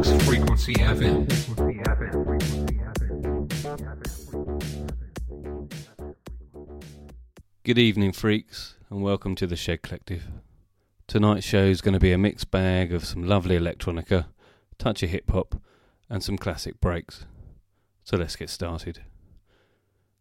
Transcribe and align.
Box 0.00 0.24
Frequency 0.24 0.72
FM. 0.76 1.28
Good 7.64 7.76
evening, 7.76 8.12
freaks, 8.12 8.76
and 8.88 9.02
welcome 9.02 9.34
to 9.34 9.46
the 9.46 9.56
Shed 9.56 9.82
Collective. 9.82 10.28
Tonight's 11.06 11.44
show 11.44 11.64
is 11.64 11.82
going 11.82 11.92
to 11.92 12.00
be 12.00 12.12
a 12.12 12.16
mixed 12.16 12.50
bag 12.50 12.94
of 12.94 13.04
some 13.04 13.24
lovely 13.24 13.58
electronica, 13.58 14.28
touch 14.78 15.02
of 15.02 15.10
hip 15.10 15.30
hop, 15.30 15.60
and 16.08 16.22
some 16.22 16.38
classic 16.38 16.80
breaks. 16.80 17.26
So 18.02 18.16
let's 18.16 18.36
get 18.36 18.48
started. 18.48 19.00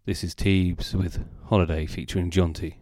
This 0.06 0.26
is 0.26 0.36
Teebs 0.36 0.94
with 0.94 1.24
Holiday 1.46 1.86
featuring 1.86 2.32
Jonti. 2.32 2.74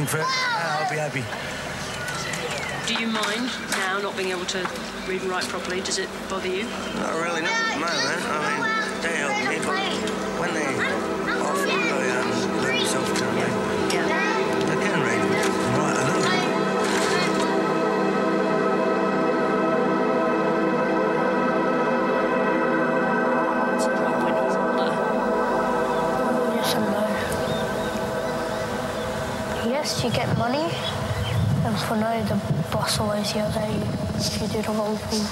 Get 0.00 0.08
for 0.08 0.18
it, 0.18 0.24
ah, 0.26 0.82
I'll 0.82 0.90
be 0.90 0.96
happy. 0.96 1.24
Do 2.86 2.94
you 3.00 3.06
mind 3.06 3.50
now 3.72 4.00
not 4.00 4.16
being 4.16 4.30
able 4.30 4.46
to 4.46 4.58
read 5.06 5.22
and 5.22 5.30
write 5.30 5.44
properly? 5.44 5.80
Does 5.80 5.98
it 5.98 6.08
bother 6.28 6.48
you? 6.48 6.64
Not 6.96 7.14
really, 7.14 7.42
not 7.42 7.52
at 7.52 7.74
the 7.74 7.80
moment. 7.80 8.22
I 8.26 8.49
boss 33.20 33.36
always 33.36 33.54
yells 33.54 33.56
at 33.56 34.40
you 34.40 34.48
do 34.48 34.62
the 34.62 34.72
wrong 34.72 34.96
thing. 34.96 35.24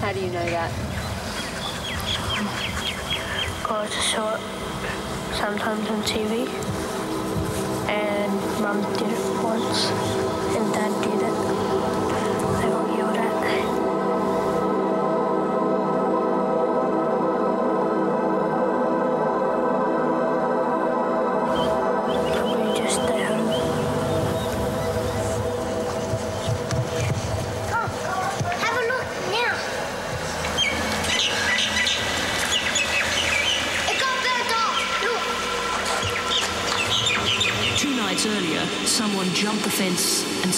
How 0.00 0.12
do 0.12 0.20
you 0.20 0.28
know 0.28 0.46
that? 0.46 0.70
God 3.62 3.90
saw 3.90 4.36
it 4.36 4.40
sometimes 5.34 5.88
on 5.90 6.02
TV, 6.02 6.48
and 7.88 8.32
Mum 8.62 8.80
did 8.94 9.12
it 9.12 9.42
once, 9.42 10.15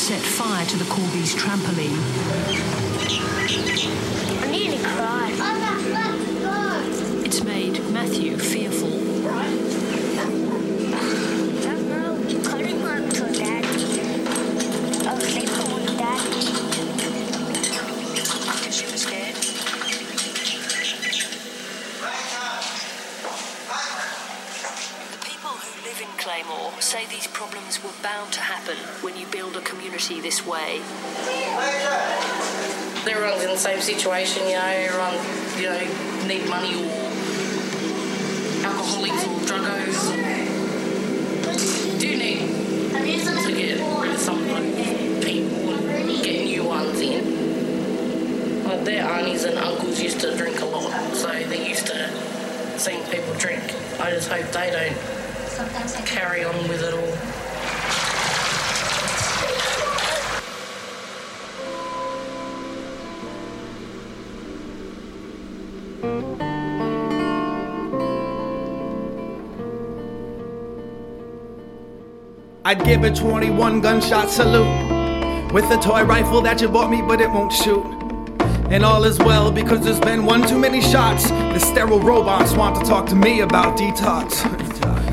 set 0.08 0.22
fire 0.22 0.64
to 0.64 0.78
the 0.78 0.84
Corgis' 0.86 1.34
trampoline. 1.34 2.27
I'd 72.68 72.84
give 72.84 73.02
a 73.02 73.10
21 73.10 73.80
gunshot 73.80 74.28
salute 74.28 75.54
with 75.54 75.64
a 75.70 75.78
toy 75.78 76.04
rifle 76.04 76.42
that 76.42 76.60
you 76.60 76.68
bought 76.68 76.90
me, 76.90 77.00
but 77.00 77.18
it 77.18 77.30
won't 77.30 77.50
shoot. 77.50 77.82
And 78.68 78.84
all 78.84 79.04
is 79.04 79.18
well 79.18 79.50
because 79.50 79.80
there's 79.80 79.98
been 79.98 80.26
one 80.26 80.46
too 80.46 80.58
many 80.58 80.82
shots. 80.82 81.30
The 81.30 81.60
sterile 81.60 81.98
robots 81.98 82.52
want 82.52 82.76
to 82.76 82.84
talk 82.84 83.06
to 83.06 83.14
me 83.14 83.40
about 83.40 83.78
detox. 83.78 84.44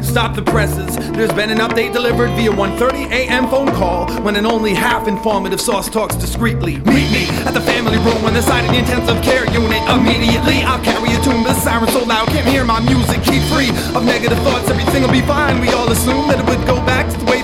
Stop 0.03 0.35
the 0.35 0.41
presses. 0.41 0.97
There's 1.13 1.31
been 1.31 1.49
an 1.49 1.59
update 1.59 1.93
delivered 1.93 2.31
via 2.31 2.51
1:30 2.51 3.11
a.m. 3.11 3.49
phone 3.49 3.67
call 3.67 4.11
when 4.21 4.35
an 4.35 4.45
only 4.45 4.73
half 4.73 5.07
informative 5.07 5.61
source 5.61 5.89
talks 5.89 6.15
discreetly. 6.15 6.77
Meet 6.79 7.09
me 7.11 7.25
at 7.47 7.53
the 7.53 7.61
family 7.61 7.97
room 7.99 8.23
on 8.25 8.33
the 8.33 8.41
side 8.41 8.65
of 8.65 8.71
the 8.71 8.79
intensive 8.79 9.21
care 9.23 9.45
unit. 9.51 9.81
Immediately, 9.89 10.63
I'll 10.63 10.83
carry 10.83 11.11
a 11.15 11.19
tune. 11.23 11.43
The 11.43 11.53
siren 11.53 11.89
so 11.89 12.03
loud, 12.03 12.27
can't 12.27 12.47
hear 12.47 12.65
my 12.65 12.81
music. 12.81 13.23
Keep 13.23 13.43
free 13.51 13.69
of 13.95 14.03
negative 14.05 14.39
thoughts. 14.39 14.69
Everything 14.69 15.03
will 15.03 15.11
be 15.11 15.21
fine. 15.21 15.59
We 15.59 15.69
all 15.69 15.89
assume 15.89 16.27
that 16.27 16.39
it 16.39 16.45
would 16.45 16.65
go 16.67 16.77
back 16.85 17.11
to 17.11 17.17
the 17.17 17.25
way 17.25 17.34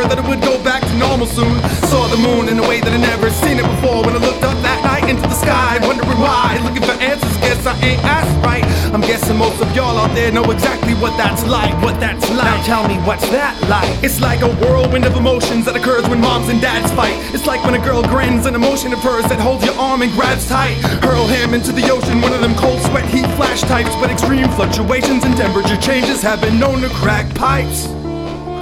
were. 0.00 0.08
That 0.08 0.18
it 0.18 0.26
would 0.28 0.40
go 0.40 0.56
back 0.64 0.82
to 0.82 0.94
normal 0.96 1.26
soon. 1.26 1.60
Saw 1.92 2.08
the 2.08 2.16
moon 2.16 2.48
in 2.48 2.58
a 2.58 2.66
way 2.66 2.80
that 2.80 2.92
I 2.92 2.96
never 2.96 3.30
seen 3.30 3.58
it 3.60 3.68
before. 3.76 4.02
When 4.02 4.16
I 4.16 4.20
looked 4.20 4.42
up 4.42 4.56
that 4.64 4.80
night 4.82 5.08
into 5.08 5.22
the 5.22 5.36
sky, 5.36 5.78
wondering 5.84 6.18
why, 6.18 6.58
looking 6.64 6.82
for 6.82 6.96
answers. 6.98 7.36
Guess 7.40 7.66
I 7.66 7.74
ain't 7.84 8.02
asked 8.04 8.36
right. 8.44 8.64
I'm 8.92 9.00
guessing 9.00 9.36
most 9.36 9.60
of 9.60 9.70
y'all 9.76 9.96
out 9.98 10.14
there 10.14 10.32
know 10.32 10.44
exactly 10.50 10.94
what 10.94 11.16
that's 11.16 11.46
like. 11.46 11.74
What 11.82 12.00
that's 12.00 12.28
like. 12.30 12.44
Now 12.44 12.62
tell 12.64 12.88
me 12.88 12.96
what's 13.06 13.28
that 13.30 13.54
like? 13.68 13.90
It's 14.02 14.20
like 14.20 14.40
a 14.40 14.50
whirlwind 14.60 15.04
of 15.04 15.16
emotions 15.16 15.64
that 15.66 15.76
occurs 15.76 16.08
when 16.08 16.20
moms 16.20 16.48
and 16.48 16.60
dads 16.60 16.90
fight. 16.92 17.14
It's 17.34 17.46
like 17.46 17.62
when 17.64 17.74
a 17.74 17.82
girl 17.82 18.02
grins, 18.02 18.46
an 18.46 18.54
emotion 18.54 18.92
of 18.92 18.98
hers 19.00 19.24
that 19.26 19.38
holds 19.38 19.64
your 19.64 19.74
arm 19.74 20.02
and 20.02 20.12
grabs 20.12 20.48
tight. 20.48 20.74
Hurl 21.04 21.26
him 21.26 21.54
into 21.54 21.72
the 21.72 21.88
ocean, 21.90 22.20
one 22.20 22.32
of 22.32 22.40
them 22.40 22.54
cold 22.56 22.80
sweat 22.88 23.06
heat 23.06 23.28
flash 23.36 23.60
types. 23.62 23.94
But 24.00 24.10
extreme 24.10 24.48
fluctuations 24.58 25.24
and 25.24 25.36
temperature 25.36 25.76
changes 25.78 26.22
have 26.22 26.40
been 26.40 26.58
known 26.58 26.80
to 26.82 26.88
crack 26.88 27.32
pipes. 27.34 27.86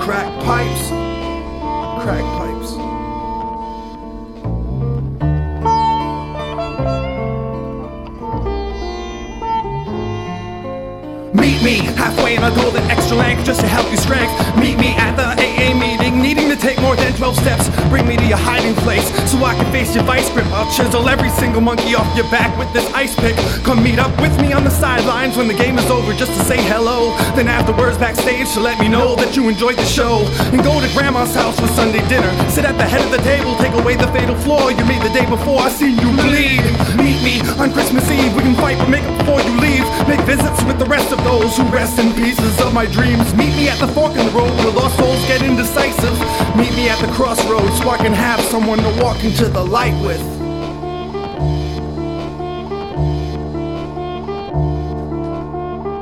Crack 0.04 0.28
pipes. 0.44 0.97
Crack 2.08 2.24
pipes. 2.40 2.72
Meet 11.34 11.62
me 11.62 11.76
halfway 12.00 12.36
in 12.36 12.44
a 12.44 12.50
golden 12.54 12.82
extra 12.90 13.14
length 13.14 13.44
just 13.44 13.60
to 13.60 13.66
help 13.66 13.90
you 13.90 13.98
strength. 13.98 14.32
Meet 14.56 14.78
me 14.78 14.94
at 14.96 15.16
the 15.16 15.36
AA 15.36 15.74
meeting, 15.78 16.22
needing 16.22 16.48
to 16.48 16.56
take 16.56 16.80
more 16.80 16.96
than 16.96 17.12
12 17.12 17.36
steps. 17.36 17.68
Bring 17.90 18.08
me 18.08 18.16
your 18.28 18.36
hiding 18.36 18.74
place 18.84 19.08
so 19.30 19.40
I 19.42 19.54
can 19.56 19.64
face 19.72 19.94
your 19.94 20.04
vice 20.04 20.28
grip. 20.30 20.46
I'll 20.52 20.70
chisel 20.70 21.08
every 21.08 21.30
single 21.30 21.62
monkey 21.62 21.94
off 21.94 22.06
your 22.14 22.28
back 22.30 22.52
with 22.58 22.70
this 22.74 22.84
ice 22.92 23.16
pick. 23.16 23.34
Come 23.64 23.82
meet 23.82 23.98
up 23.98 24.12
with 24.20 24.36
me 24.40 24.52
on 24.52 24.64
the 24.64 24.70
sidelines 24.70 25.36
when 25.36 25.48
the 25.48 25.54
game 25.54 25.78
is 25.78 25.88
over 25.90 26.12
just 26.12 26.32
to 26.36 26.44
say 26.44 26.60
hello. 26.68 27.16
Then 27.34 27.48
afterwards 27.48 27.96
backstage 27.96 28.52
to 28.52 28.60
let 28.60 28.78
me 28.78 28.88
know 28.88 29.16
that 29.16 29.34
you 29.34 29.48
enjoyed 29.48 29.76
the 29.76 29.88
show. 29.88 30.28
And 30.52 30.62
go 30.62 30.76
to 30.80 30.88
grandma's 30.92 31.34
house 31.34 31.58
for 31.58 31.68
Sunday 31.68 32.06
dinner. 32.08 32.28
Sit 32.50 32.64
at 32.64 32.76
the 32.76 32.84
head 32.84 33.00
of 33.00 33.10
the 33.10 33.22
table, 33.24 33.56
take 33.56 33.72
away 33.72 33.96
the 33.96 34.08
fatal 34.08 34.36
flaw 34.36 34.68
you 34.68 34.84
made 34.84 35.00
the 35.00 35.12
day 35.16 35.24
before. 35.24 35.60
I 35.60 35.70
seen 35.70 35.96
you 35.96 36.10
bleed. 36.20 36.64
Meet 37.00 37.20
me 37.24 37.40
on 37.56 37.72
Christmas 37.72 38.04
Eve. 38.12 38.36
We 38.36 38.42
can 38.42 38.54
fight 38.56 38.76
but 38.76 38.92
make 38.92 39.04
up 39.08 39.16
before 39.24 39.40
you 39.40 39.54
leave. 39.56 39.84
Make 40.04 40.20
visits 40.28 40.60
with 40.68 40.78
the 40.78 40.86
rest 40.86 41.12
of 41.12 41.22
those 41.24 41.56
who 41.56 41.64
rest 41.72 41.98
in 41.98 42.12
pieces 42.12 42.60
of 42.60 42.74
my 42.74 42.84
dreams. 42.84 43.24
Meet 43.34 43.56
me 43.56 43.68
at 43.72 43.80
the 43.80 43.88
fork 43.88 44.12
in 44.12 44.24
the 44.28 44.34
road 44.36 44.52
where 44.60 44.76
lost 44.76 45.00
souls 45.00 45.24
get 45.24 45.40
indecisive. 45.40 46.16
Meet 46.56 46.76
me 46.76 46.88
at 46.92 47.00
the 47.00 47.08
crossroads 47.16 47.80
can 48.08 48.16
have 48.18 48.40
someone 48.40 48.78
to 48.78 49.02
walk 49.02 49.22
into 49.22 49.46
the 49.48 49.64
light 49.64 49.94
with. 50.04 50.20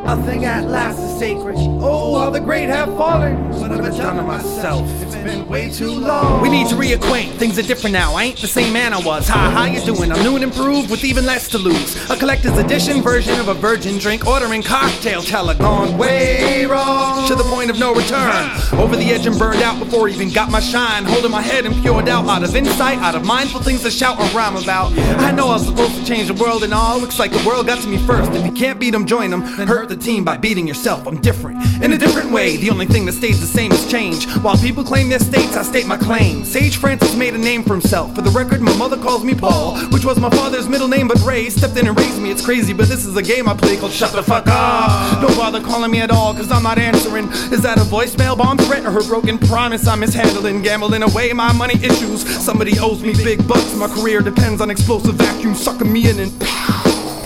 Nothing 0.06 0.44
at 0.44 0.64
last 0.68 0.99
is 0.99 1.18
sacred. 1.18 1.56
Oh, 1.58 2.14
all 2.14 2.30
the 2.30 2.40
great 2.40 2.68
have 2.68 2.88
fallen. 2.96 3.50
What 3.61 3.70
have 3.70 3.80
I 3.80 3.90
done 3.96 4.16
to 4.16 4.23
myself? 4.23 5.05
Been 5.25 5.49
way 5.49 5.70
too 5.70 5.90
long. 5.90 6.40
We 6.40 6.49
need 6.49 6.68
to 6.68 6.76
reacquaint. 6.76 7.32
Things 7.32 7.58
are 7.58 7.62
different 7.62 7.92
now. 7.92 8.14
I 8.14 8.25
ain't 8.25 8.38
the 8.38 8.46
same 8.46 8.73
man 8.73 8.92
I 8.92 9.00
was. 9.00 9.28
Hi, 9.28 9.50
how 9.50 9.64
you 9.64 9.80
doing? 9.85 10.12
I'm 10.12 10.23
new 10.23 10.35
and 10.37 10.44
improved 10.44 10.90
with 10.90 11.04
even 11.04 11.26
less 11.26 11.49
to 11.49 11.58
lose. 11.58 12.11
A 12.11 12.16
collector's 12.16 12.56
edition 12.58 13.02
version 13.02 13.38
of 13.40 13.49
a 13.49 13.54
virgin 13.54 13.99
drink. 13.99 14.26
Ordering 14.26 14.62
cocktail 14.62 15.23
teller 15.23 15.54
gone 15.54 15.99
way 15.99 16.64
wrong. 16.66 17.26
To 17.28 17.35
the 17.35 17.44
point 17.44 17.70
of 17.70 17.78
no 17.78 17.94
return. 17.94 18.50
Over 18.75 18.96
the 18.96 19.04
edge 19.11 19.26
and 19.26 19.38
burned 19.38 19.62
out 19.62 19.78
before 19.78 20.08
even 20.08 20.30
got 20.32 20.50
my 20.50 20.61
shine. 20.61 21.04
Holding 21.04 21.30
my 21.30 21.42
head 21.42 21.66
and 21.66 21.75
pure 21.82 22.02
doubt. 22.02 22.26
Out 22.26 22.42
of 22.44 22.54
insight, 22.54 22.99
out 22.99 23.14
of 23.14 23.25
mindful 23.25 23.61
things 23.61 23.82
to 23.82 23.90
shout 23.90 24.18
or 24.20 24.26
rhyme 24.37 24.56
about. 24.56 24.92
I 25.18 25.32
know 25.32 25.49
I 25.49 25.54
was 25.54 25.66
supposed 25.66 25.96
to 25.96 26.04
change 26.04 26.28
the 26.28 26.35
world 26.35 26.62
and 26.62 26.73
all. 26.73 26.99
Looks 27.00 27.18
like 27.18 27.32
the 27.32 27.44
world 27.46 27.66
got 27.66 27.82
to 27.82 27.88
me 27.88 27.99
first. 28.06 28.30
If 28.32 28.44
you 28.44 28.52
can't 28.52 28.78
beat 28.78 28.90
them, 28.90 29.06
join 29.06 29.30
them. 29.30 29.40
Then 29.56 29.66
hurt 29.66 29.88
the 29.88 29.96
team 29.96 30.25
by 30.25 30.37
beating 30.37 30.66
yourself. 30.66 31.06
I'm 31.06 31.20
different. 31.20 31.62
In 31.82 31.92
a 31.92 31.99
different 31.99 32.30
way. 32.30 32.56
The 32.56 32.70
only 32.70 32.87
thing 32.87 33.06
that 33.06 33.12
stays 33.12 33.40
the 33.40 33.46
same 33.46 33.73
is 33.73 33.90
change. 33.90 34.26
While 34.38 34.56
people 34.56 34.85
claim 34.85 35.08
their 35.18 35.26
states, 35.26 35.56
I 35.56 35.62
state 35.62 35.87
my 35.87 35.96
claim. 35.96 36.44
Sage 36.44 36.76
Francis 36.76 37.16
made 37.16 37.35
a 37.35 37.38
name 37.38 37.62
for 37.62 37.73
himself. 37.73 38.14
For 38.14 38.20
the 38.23 38.30
record, 38.30 38.61
my 38.61 38.76
mother 38.76 38.96
calls 38.96 39.25
me 39.25 39.35
Paul, 39.35 39.78
which 39.88 40.04
was 40.04 40.18
my 40.20 40.28
father's 40.30 40.68
middle 40.68 40.88
name, 40.88 41.08
but 41.08 41.18
Ray 41.23 41.49
stepped 41.49 41.76
in 41.76 41.87
and 41.87 41.96
raised 41.96 42.20
me. 42.20 42.30
It's 42.30 42.44
crazy, 42.44 42.73
but 42.73 42.88
this 42.88 43.06
is 43.06 43.16
a 43.16 43.23
game 43.23 43.49
I 43.49 43.54
play 43.54 43.76
called 43.76 43.92
Shut 43.92 44.12
the 44.12 44.23
Fuck 44.23 44.46
Up. 44.49 45.23
Don't 45.23 45.37
bother 45.37 45.61
calling 45.61 45.90
me 45.90 46.00
at 46.00 46.11
all, 46.11 46.35
cause 46.35 46.50
I'm 46.50 46.62
not 46.62 46.78
answering. 46.78 47.28
Is 47.50 47.62
that 47.62 47.78
a 47.78 47.82
voicemail 47.82 48.37
bomb 48.37 48.58
threat 48.58 48.85
or 48.85 48.90
her 48.90 49.04
broken 49.04 49.38
promise 49.38 49.87
I'm 49.87 50.00
mishandling? 50.00 50.62
Gambling 50.62 51.02
away 51.02 51.32
my 51.32 51.52
money 51.52 51.75
issues. 51.82 52.26
Somebody 52.44 52.78
owes 52.78 53.02
me 53.02 53.14
big 53.14 53.46
bucks. 53.49 53.75
My 53.75 53.88
career 53.88 54.20
depends 54.20 54.61
on 54.61 54.70
explosive 54.70 55.14
vacuum 55.14 55.54
sucking 55.54 55.90
me 55.90 56.11
in 56.11 56.18
and. 56.18 56.65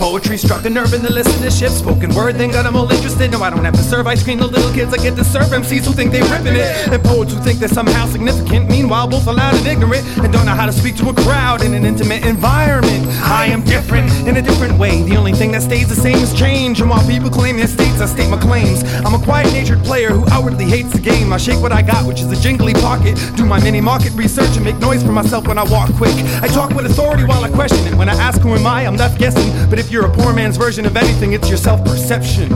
Poetry 0.01 0.35
struck 0.35 0.65
a 0.65 0.69
nerve 0.69 0.95
in 0.95 1.03
the 1.03 1.09
listenership. 1.09 1.69
Spoken 1.69 2.11
word 2.15 2.33
then 2.33 2.49
got 2.49 2.63
them 2.63 2.75
all 2.75 2.91
interested. 2.91 3.29
No, 3.29 3.43
I 3.43 3.51
don't 3.51 3.63
have 3.63 3.75
to 3.75 3.83
serve 3.83 4.07
ice 4.07 4.23
cream 4.23 4.39
to 4.39 4.47
little 4.47 4.73
kids. 4.73 4.91
I 4.91 4.97
get 4.97 5.15
to 5.15 5.23
serve 5.23 5.53
MCs 5.53 5.85
who 5.85 5.93
think 5.93 6.11
they 6.11 6.23
ripping 6.23 6.55
it. 6.55 6.89
And 6.91 7.03
poets 7.03 7.33
who 7.33 7.39
think 7.39 7.59
they're 7.59 7.69
somehow 7.69 8.07
significant. 8.07 8.67
Meanwhile, 8.67 9.09
both 9.09 9.27
are 9.27 9.35
loud 9.35 9.53
and 9.53 9.67
ignorant. 9.67 10.03
And 10.17 10.33
don't 10.33 10.47
know 10.47 10.55
how 10.55 10.65
to 10.65 10.73
speak 10.73 10.95
to 10.97 11.09
a 11.09 11.13
crowd 11.13 11.63
in 11.63 11.75
an 11.75 11.85
intimate 11.85 12.25
environment. 12.25 13.05
I 13.21 13.45
am 13.45 13.61
different 13.61 14.09
in 14.27 14.37
a 14.37 14.41
different 14.41 14.79
way. 14.79 15.03
The 15.03 15.17
only 15.17 15.33
thing 15.33 15.51
that 15.51 15.61
stays 15.61 15.87
the 15.87 15.95
same 15.95 16.17
is 16.17 16.33
change. 16.33 16.81
And 16.81 16.89
while 16.89 17.05
people 17.07 17.29
claim 17.29 17.57
their 17.57 17.67
states, 17.67 18.01
I 18.01 18.07
state 18.07 18.27
my 18.27 18.39
claims. 18.39 18.83
I'm 19.05 19.13
a 19.13 19.23
quiet 19.23 19.53
natured 19.53 19.83
player 19.83 20.09
who 20.09 20.27
outwardly 20.31 20.65
hates 20.65 20.93
the 20.93 20.99
game. 20.99 21.31
I 21.31 21.37
shake 21.37 21.61
what 21.61 21.71
I 21.71 21.83
got, 21.83 22.07
which 22.07 22.21
is 22.21 22.31
a 22.31 22.41
jingly 22.41 22.73
pocket. 22.73 23.19
Do 23.35 23.45
my 23.45 23.61
mini 23.61 23.81
market 23.81 24.13
research 24.13 24.55
and 24.55 24.65
make 24.65 24.79
noise 24.79 25.03
for 25.03 25.11
myself 25.11 25.47
when 25.47 25.59
I 25.59 25.63
walk 25.63 25.93
quick. 25.93 26.15
I 26.41 26.47
talk 26.47 26.73
with 26.73 26.87
authority 26.87 27.23
while 27.23 27.43
I 27.43 27.51
question 27.51 27.85
it. 27.85 27.93
When 27.93 28.09
I 28.09 28.15
ask 28.15 28.41
who 28.41 28.55
am 28.55 28.65
I, 28.65 28.87
I'm 28.87 28.97
left 28.97 29.19
guessing. 29.19 29.69
But 29.69 29.77
if 29.77 29.90
you're 29.91 30.05
a 30.05 30.11
poor 30.11 30.33
man's 30.33 30.57
version 30.57 30.85
of 30.85 30.95
anything, 30.95 31.33
it's 31.33 31.49
your 31.49 31.57
self 31.57 31.83
perception. 31.83 32.51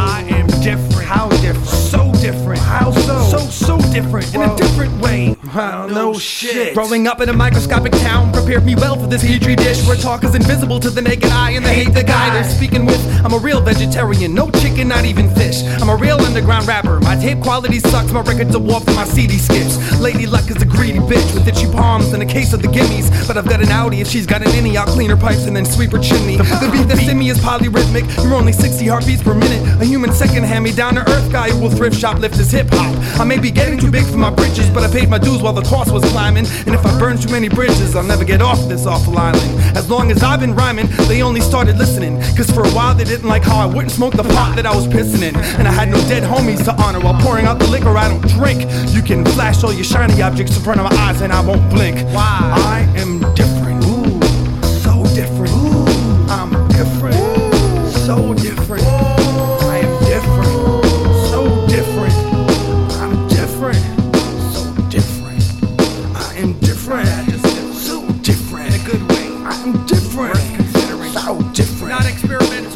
I 0.00 0.22
am 0.28 0.49
different. 0.62 1.06
How 1.06 1.28
different? 1.40 1.66
So 1.66 2.12
different. 2.20 2.60
How 2.60 2.90
so? 2.92 3.38
So, 3.38 3.38
so 3.38 3.92
different. 3.92 4.34
In 4.34 4.42
a 4.42 4.56
different 4.56 5.00
way. 5.00 5.36
Wow, 5.54 5.86
no 5.86 6.14
shit. 6.14 6.74
Growing 6.74 7.06
up 7.08 7.20
in 7.20 7.28
a 7.28 7.32
microscopic 7.32 7.92
town 7.92 8.32
prepared 8.32 8.64
me 8.64 8.74
well 8.74 8.96
for 8.96 9.06
this 9.06 9.22
petri 9.22 9.56
dish 9.56 9.84
where 9.86 9.96
talk 9.96 10.22
is 10.22 10.34
invisible 10.34 10.78
to 10.80 10.90
the 10.90 11.02
naked 11.02 11.30
eye 11.30 11.52
and 11.52 11.64
they 11.64 11.74
hate 11.74 11.94
the 11.94 12.04
guy 12.04 12.30
they're 12.30 12.48
speaking 12.48 12.86
with. 12.86 13.00
I'm 13.24 13.32
a 13.32 13.38
real 13.38 13.60
vegetarian, 13.60 14.34
no 14.34 14.50
chicken, 14.50 14.88
not 14.88 15.04
even 15.04 15.28
fish. 15.34 15.62
I'm 15.80 15.88
a 15.88 15.96
real 15.96 16.20
underground 16.20 16.68
rapper. 16.68 17.00
My 17.00 17.16
tape 17.16 17.40
quality 17.40 17.80
sucks, 17.80 18.12
my 18.12 18.20
records 18.20 18.54
are 18.54 18.60
warped, 18.60 18.86
and 18.86 18.96
my 18.96 19.04
CD 19.04 19.38
skips. 19.38 19.98
Lady 19.98 20.26
Luck 20.26 20.48
is 20.50 20.62
a 20.62 20.66
greedy 20.66 21.00
bitch 21.00 21.34
with 21.34 21.48
itchy 21.48 21.70
palms 21.70 22.12
and 22.12 22.22
a 22.22 22.26
case 22.26 22.52
of 22.52 22.62
the 22.62 22.68
gimmies. 22.68 23.10
But 23.26 23.36
I've 23.36 23.48
got 23.48 23.60
an 23.60 23.70
Audi, 23.70 24.00
if 24.00 24.08
she's 24.08 24.26
got 24.26 24.42
an 24.42 24.48
innie, 24.52 24.76
I'll 24.76 24.86
clean 24.86 25.10
her 25.10 25.16
pipes 25.16 25.46
and 25.46 25.56
then 25.56 25.64
sweep 25.64 25.92
her 25.92 25.98
chimney. 25.98 26.36
The 26.36 26.70
beat 26.72 26.86
that's 26.86 27.08
in 27.08 27.18
me 27.18 27.30
is 27.30 27.38
polyrhythmic. 27.38 28.22
You're 28.22 28.34
only 28.34 28.52
60 28.52 28.86
heartbeats 28.86 29.22
per 29.22 29.34
minute. 29.34 29.82
A 29.82 29.84
human 29.84 30.12
second 30.12 30.44
hand 30.50 30.64
me 30.64 30.72
down 30.72 30.96
to 30.96 31.00
earth 31.12 31.30
guy 31.30 31.48
who 31.48 31.60
will 31.60 31.70
thrift 31.70 31.96
shoplift 31.96 32.34
his 32.34 32.50
hip 32.50 32.66
hop. 32.70 32.92
I 33.20 33.24
may 33.24 33.38
be 33.38 33.52
getting 33.52 33.78
too 33.78 33.90
big 33.90 34.04
for 34.04 34.16
my 34.16 34.30
britches, 34.30 34.68
but 34.70 34.82
I 34.82 34.90
paid 34.90 35.08
my 35.08 35.18
dues 35.18 35.40
while 35.42 35.52
the 35.52 35.62
cost 35.62 35.92
was 35.92 36.02
climbing. 36.10 36.44
And 36.66 36.74
if 36.74 36.84
I 36.84 36.98
burn 36.98 37.18
too 37.18 37.30
many 37.30 37.48
bridges, 37.48 37.94
I'll 37.94 38.02
never 38.02 38.24
get 38.24 38.42
off 38.42 38.68
this 38.68 38.84
awful 38.84 39.16
island. 39.16 39.48
As 39.76 39.88
long 39.88 40.10
as 40.10 40.24
I've 40.24 40.40
been 40.40 40.54
rhyming, 40.54 40.88
they 41.06 41.22
only 41.22 41.40
started 41.40 41.78
listening. 41.78 42.20
Cause 42.36 42.50
for 42.50 42.62
a 42.62 42.70
while 42.70 42.94
they 42.96 43.04
didn't 43.04 43.28
like 43.28 43.44
how 43.44 43.58
I 43.60 43.66
wouldn't 43.66 43.92
smoke 43.92 44.14
the 44.14 44.24
pot 44.24 44.56
that 44.56 44.66
I 44.66 44.74
was 44.74 44.88
pissing 44.88 45.22
in. 45.22 45.36
And 45.58 45.68
I 45.68 45.72
had 45.72 45.88
no 45.88 45.98
dead 46.08 46.24
homies 46.24 46.64
to 46.64 46.74
honor 46.82 46.98
while 46.98 47.20
pouring 47.22 47.46
out 47.46 47.60
the 47.60 47.68
liquor 47.68 47.96
I 47.96 48.08
don't 48.08 48.26
drink. 48.28 48.62
You 48.92 49.02
can 49.02 49.24
flash 49.24 49.62
all 49.62 49.72
your 49.72 49.84
shiny 49.84 50.20
objects 50.20 50.56
in 50.56 50.62
front 50.64 50.80
of 50.80 50.90
my 50.90 50.96
eyes 50.98 51.20
and 51.20 51.32
I 51.32 51.40
won't 51.46 51.70
blink. 51.70 51.96
Why? 52.12 52.38
I 52.40 52.80
am 52.98 53.20
different. 53.34 53.49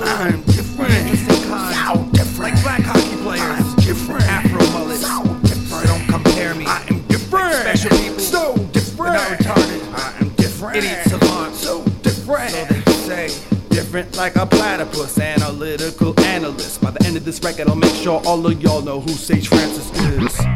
I'm 0.07 0.43
different. 0.43 1.19
So 1.19 2.05
different. 2.13 2.55
Like 2.55 2.63
black 2.63 2.83
hockey 2.83 3.17
players. 3.23 3.43
I'm 3.43 3.77
different. 3.77 4.23
Afro 4.25 4.59
mullets. 4.73 5.07
So 5.07 5.23
different. 5.43 5.87
Don't 5.87 6.07
compare 6.09 6.55
me. 6.55 6.67
I 6.67 6.85
am 6.91 7.01
different. 7.07 7.65
Like 7.65 7.77
special 7.77 7.97
people. 7.99 8.19
So 8.19 8.57
different. 8.73 9.15
Not 9.15 9.39
retarded. 9.39 9.95
I 9.95 10.17
am 10.21 10.29
different. 10.31 10.77
Idiot 10.77 11.05
savant. 11.05 11.55
So 11.55 11.85
different. 12.03 12.51
So 12.51 12.65
they 12.65 13.29
say 13.29 13.29
different 13.71 14.17
like 14.17 14.37
a 14.37 14.47
platypus. 14.47 15.19
Analytical 15.19 16.19
analyst. 16.21 16.81
By 16.81 16.91
the 16.91 17.05
end 17.07 17.17
of 17.17 17.25
this 17.25 17.41
record, 17.43 17.69
I'll 17.69 17.77
make 17.77 17.95
sure 17.95 18.21
all 18.27 18.47
of 18.47 18.63
y'all 18.63 18.83
know 18.83 19.01
who 19.01 19.11
Sage 19.11 19.49
Francis 19.49 19.91
is. 20.01 20.54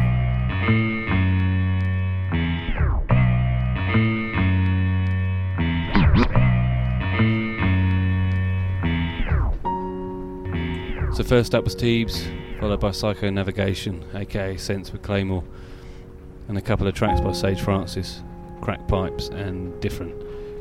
So 11.19 11.25
first 11.25 11.53
up 11.53 11.65
was 11.65 11.75
Teebs, 11.75 12.23
followed 12.61 12.79
by 12.79 12.91
Psycho 12.91 13.29
Navigation, 13.29 14.05
aka 14.13 14.55
Sense 14.55 14.93
with 14.93 15.01
Claymore, 15.01 15.43
and 16.47 16.57
a 16.57 16.61
couple 16.61 16.87
of 16.87 16.93
tracks 16.93 17.19
by 17.19 17.33
Sage 17.33 17.59
Francis, 17.59 18.23
Crack 18.61 18.87
Pipes 18.87 19.27
and 19.27 19.77
Different, 19.81 20.15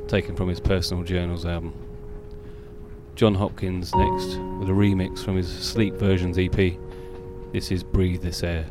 taken 0.09 0.35
from 0.35 0.49
his 0.49 0.59
personal 0.59 1.05
journals 1.05 1.47
album. 1.47 1.73
Jon 3.15 3.37
Hopkins 3.37 3.95
next 3.95 4.37
with 4.59 4.69
a 4.69 4.73
remix 4.73 5.25
from 5.25 5.37
his 5.37 5.49
Sleep 5.49 5.95
Versions 5.95 6.37
EP. 6.37 6.77
This 7.53 7.71
is 7.71 7.85
Breathe 7.85 8.23
This 8.23 8.43
Air. 8.43 8.67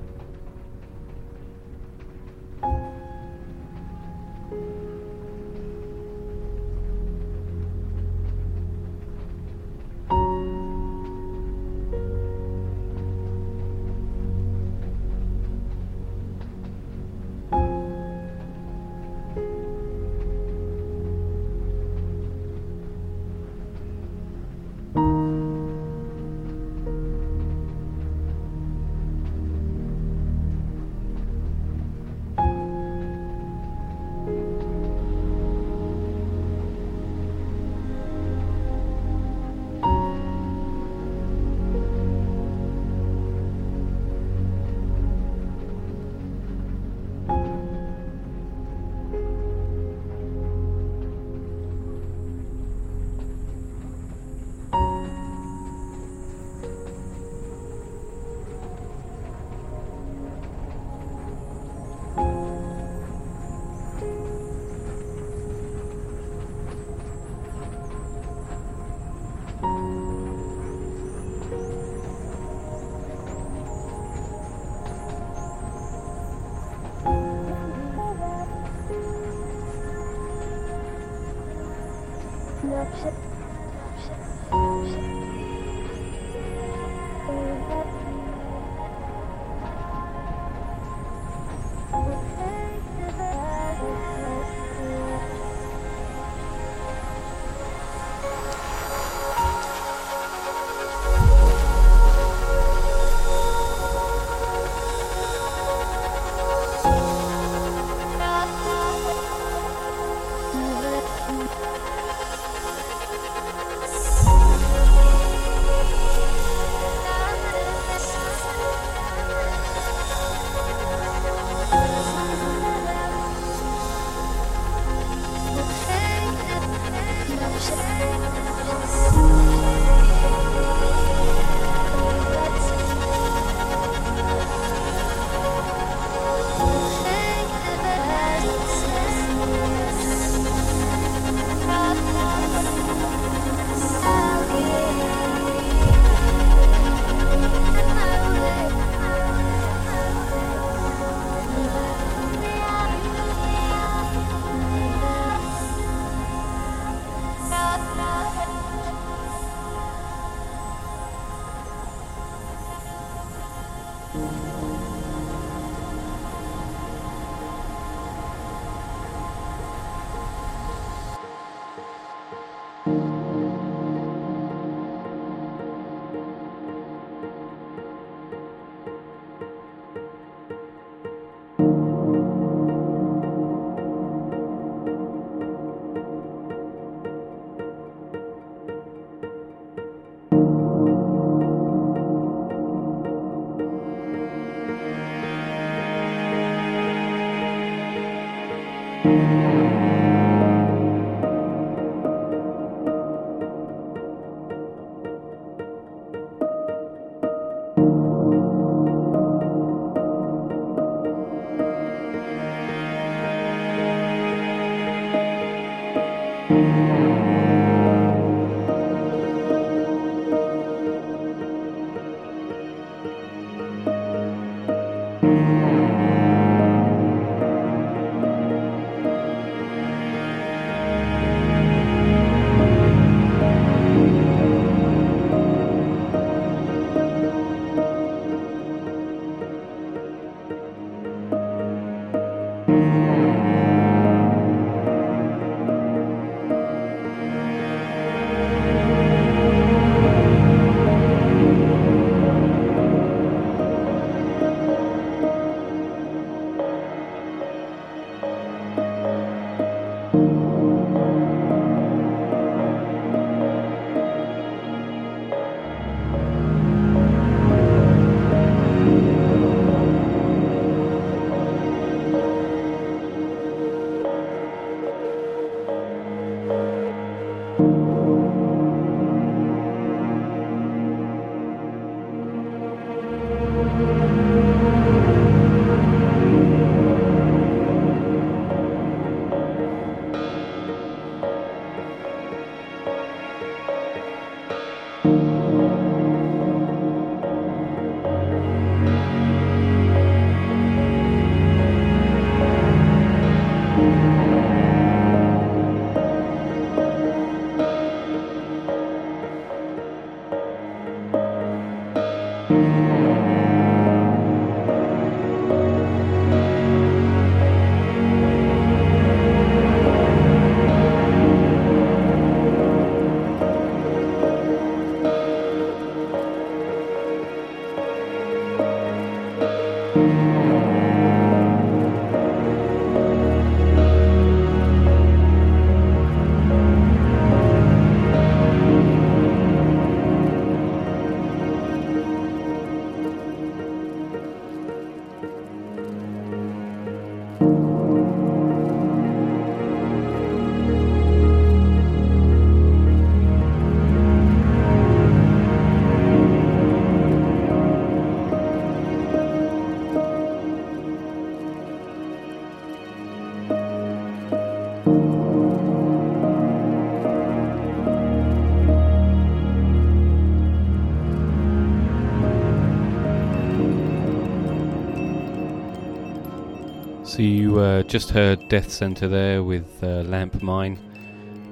Uh, 377.57 377.81
just 377.81 378.11
heard 378.11 378.50
Deaf 378.50 378.70
Center 378.70 379.07
there 379.07 379.41
with 379.41 379.83
uh, 379.83 380.03
Lamp 380.03 380.43
Mine, 380.43 380.77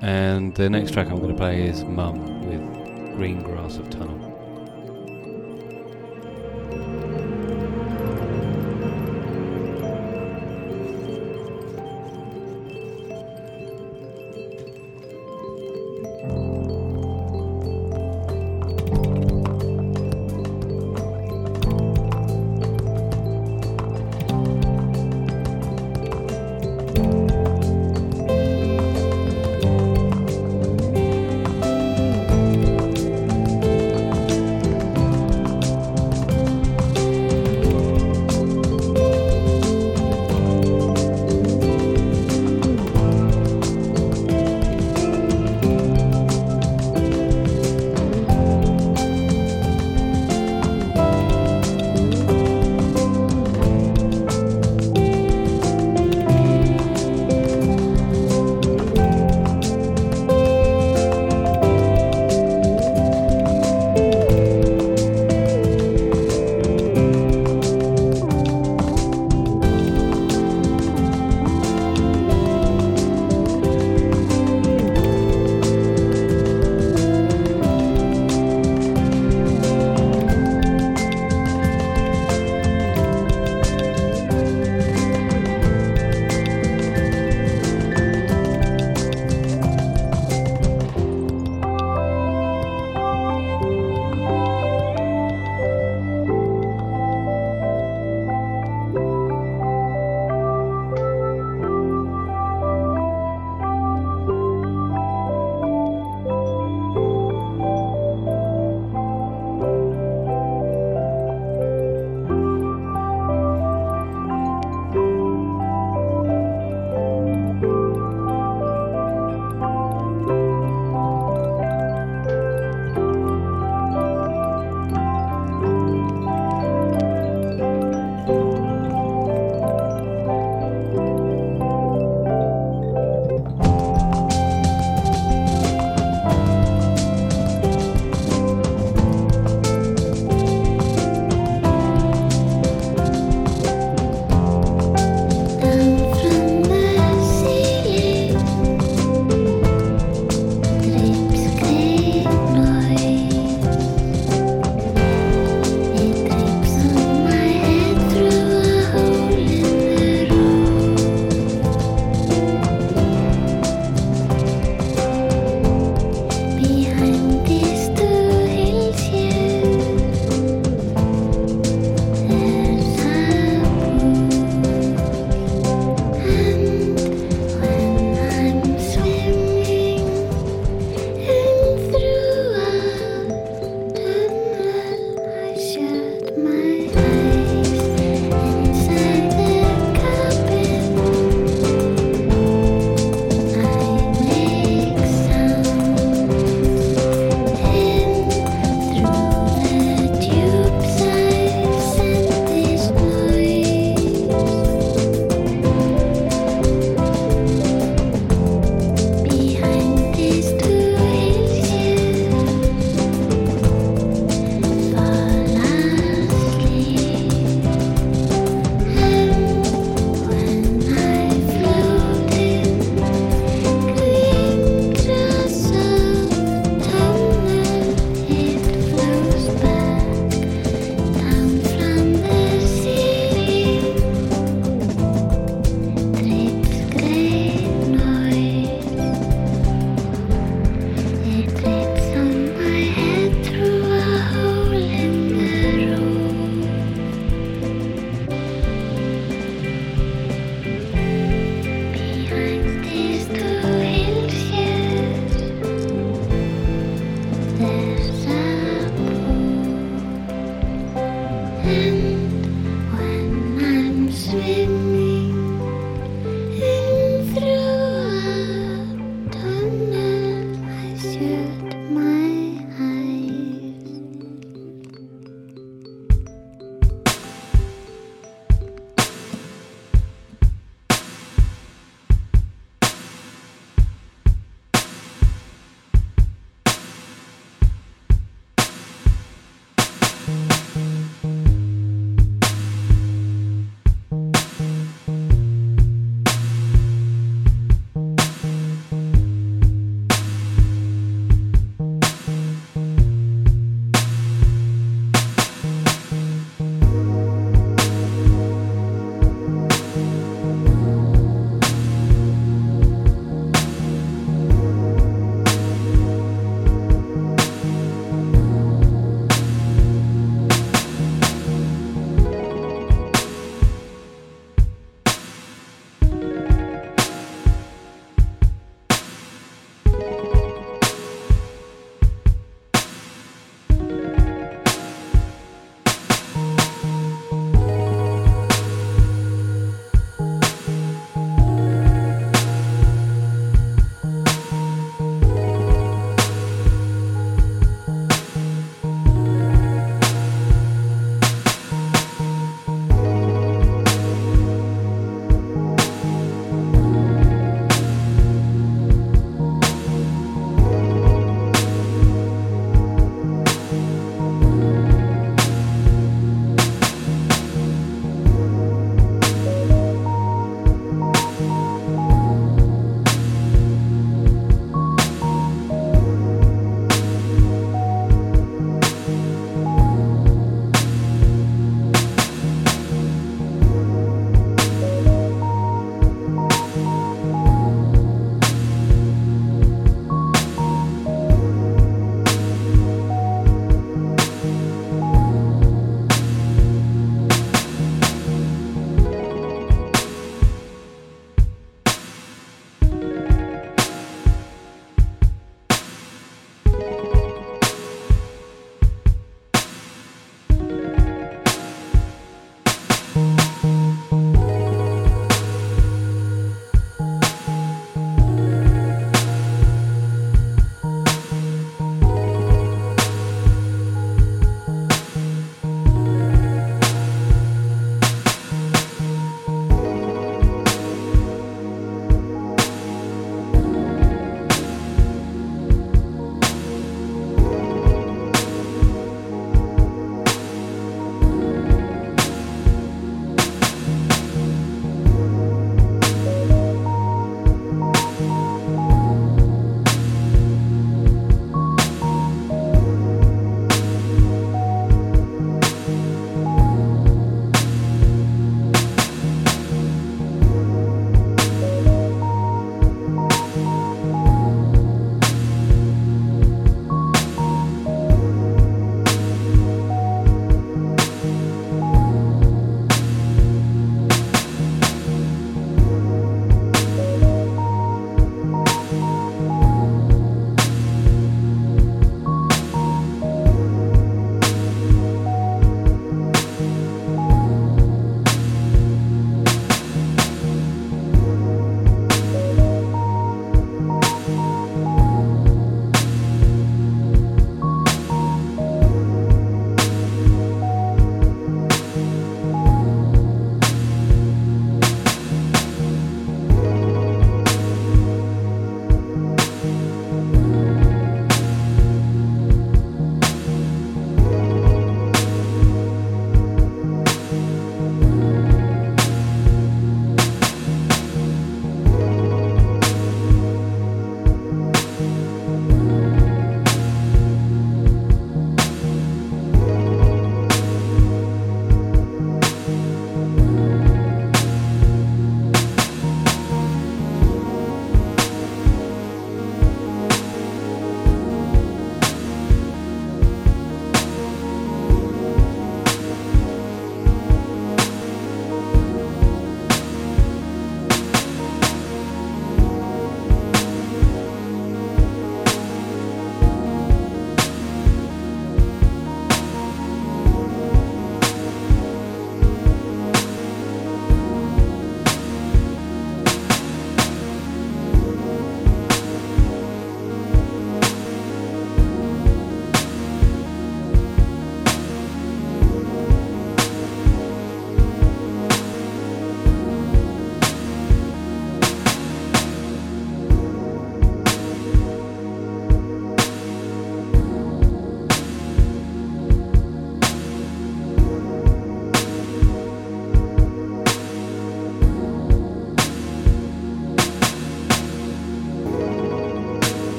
and 0.00 0.54
the 0.54 0.70
next 0.70 0.92
track 0.92 1.08
I'm 1.08 1.16
going 1.16 1.30
to 1.30 1.36
play 1.36 1.66
is 1.66 1.82
Mum 1.82 2.46
with 2.48 3.16
Green 3.16 3.42
Grass 3.42 3.78
of 3.78 3.90
Tunnel. 3.90 4.07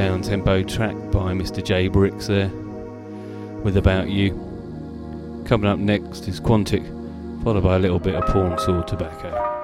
Down 0.00 0.22
tempo 0.22 0.62
track 0.62 0.94
by 1.12 1.34
Mr. 1.34 1.62
J 1.62 1.86
Bricks 1.88 2.26
there 2.26 2.48
with 3.62 3.76
About 3.76 4.08
You. 4.08 4.30
Coming 5.44 5.68
up 5.68 5.78
next 5.78 6.26
is 6.26 6.40
Quantic, 6.40 6.82
followed 7.44 7.64
by 7.64 7.76
a 7.76 7.78
little 7.78 7.98
bit 7.98 8.14
of 8.14 8.24
Porn 8.28 8.58
Saw 8.60 8.80
Tobacco. 8.80 9.59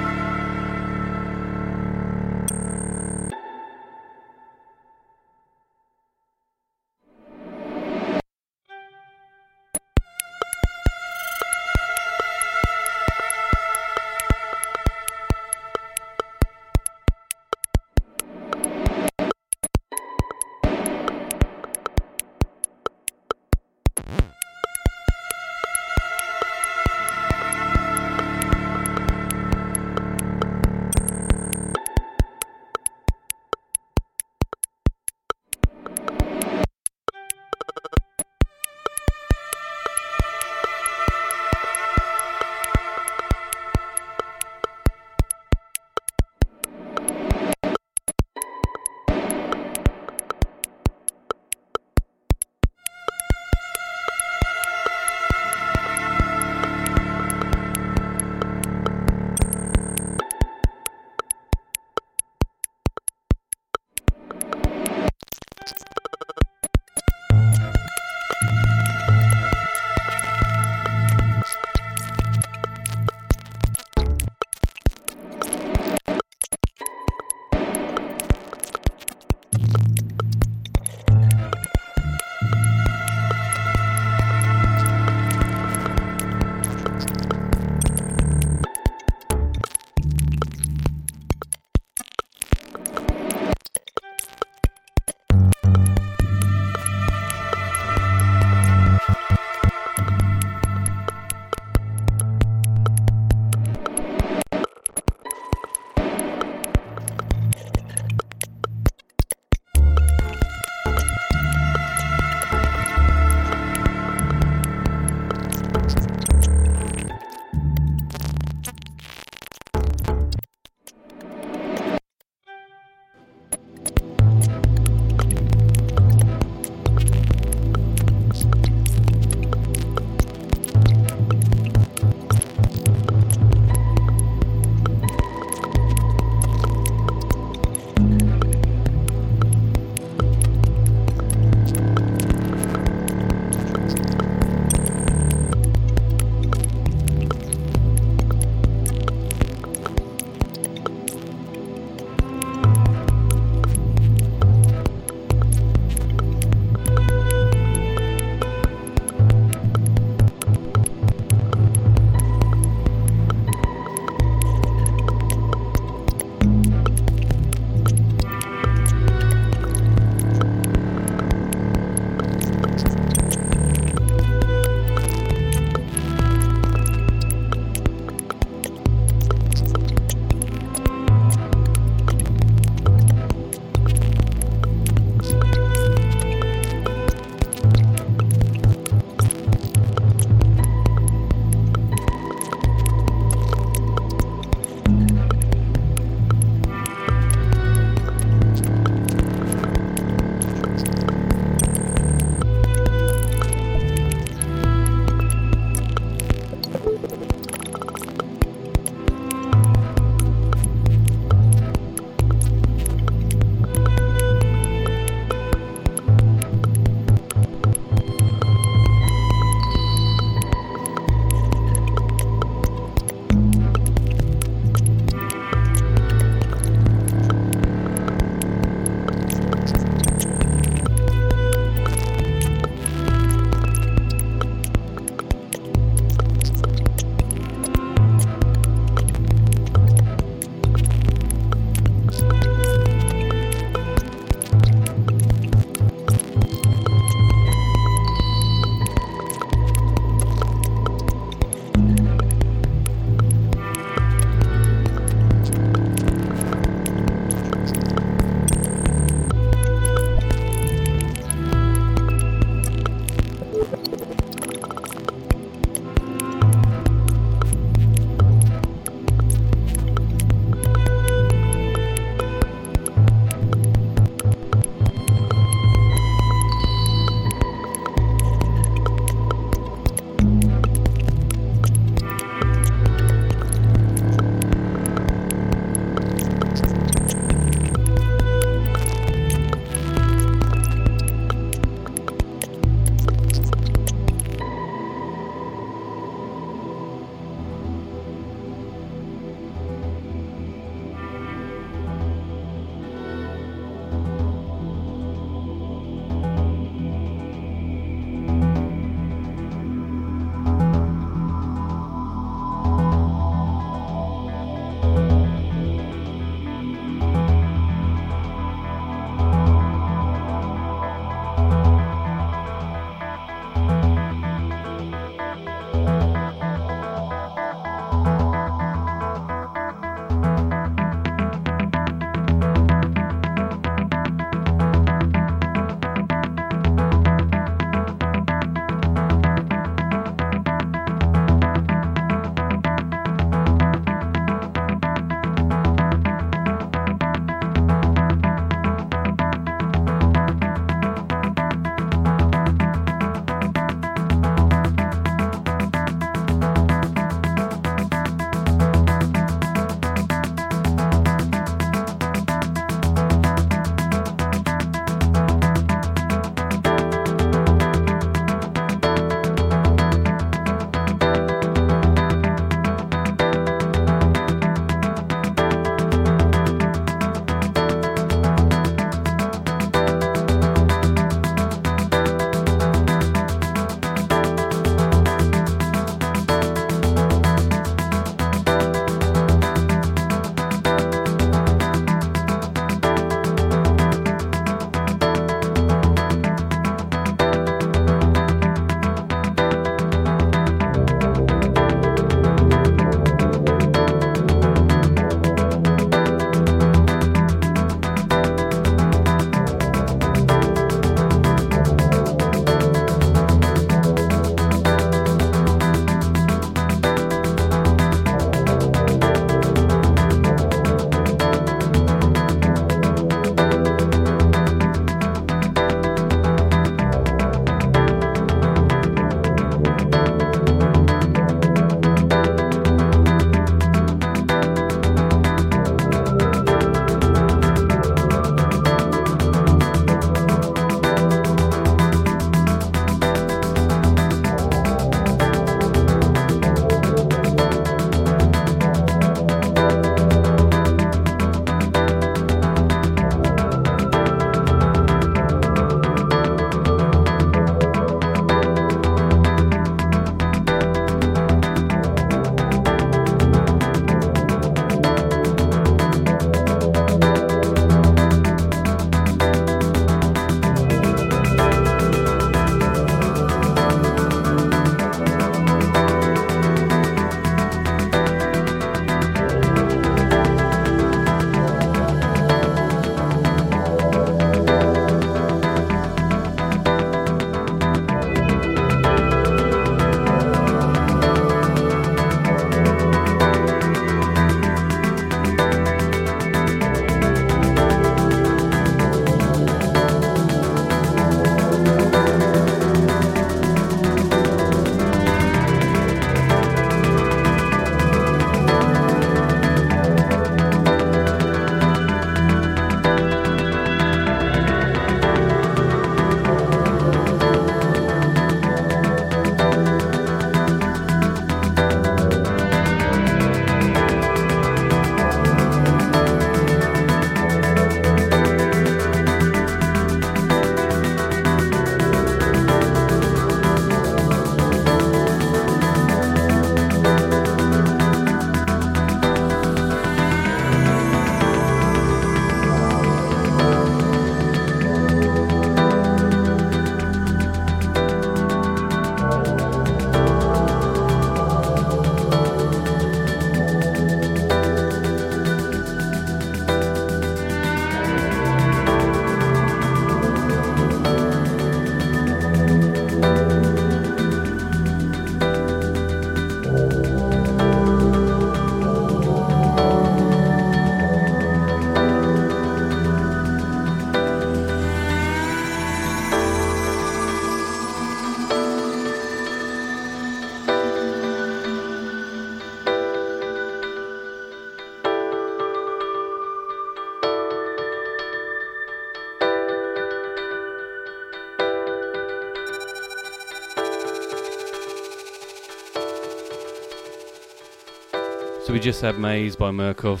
Just 598.64 598.80
had 598.80 598.98
Maze 598.98 599.36
by 599.36 599.50
Murcof 599.50 600.00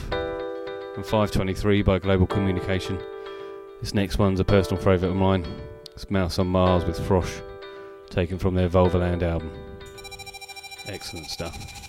and 0.96 1.04
523 1.04 1.82
by 1.82 1.98
Global 1.98 2.26
Communication. 2.26 2.98
This 3.80 3.92
next 3.92 4.16
one's 4.18 4.40
a 4.40 4.44
personal 4.44 4.82
favourite 4.82 5.10
of 5.10 5.16
mine. 5.16 5.44
It's 5.92 6.10
Mouse 6.10 6.38
on 6.38 6.46
Mars 6.46 6.82
with 6.86 6.98
Frosch, 6.98 7.42
taken 8.08 8.38
from 8.38 8.54
their 8.54 8.70
Vulvaland 8.70 9.22
album. 9.22 9.50
Excellent 10.86 11.26
stuff. 11.26 11.83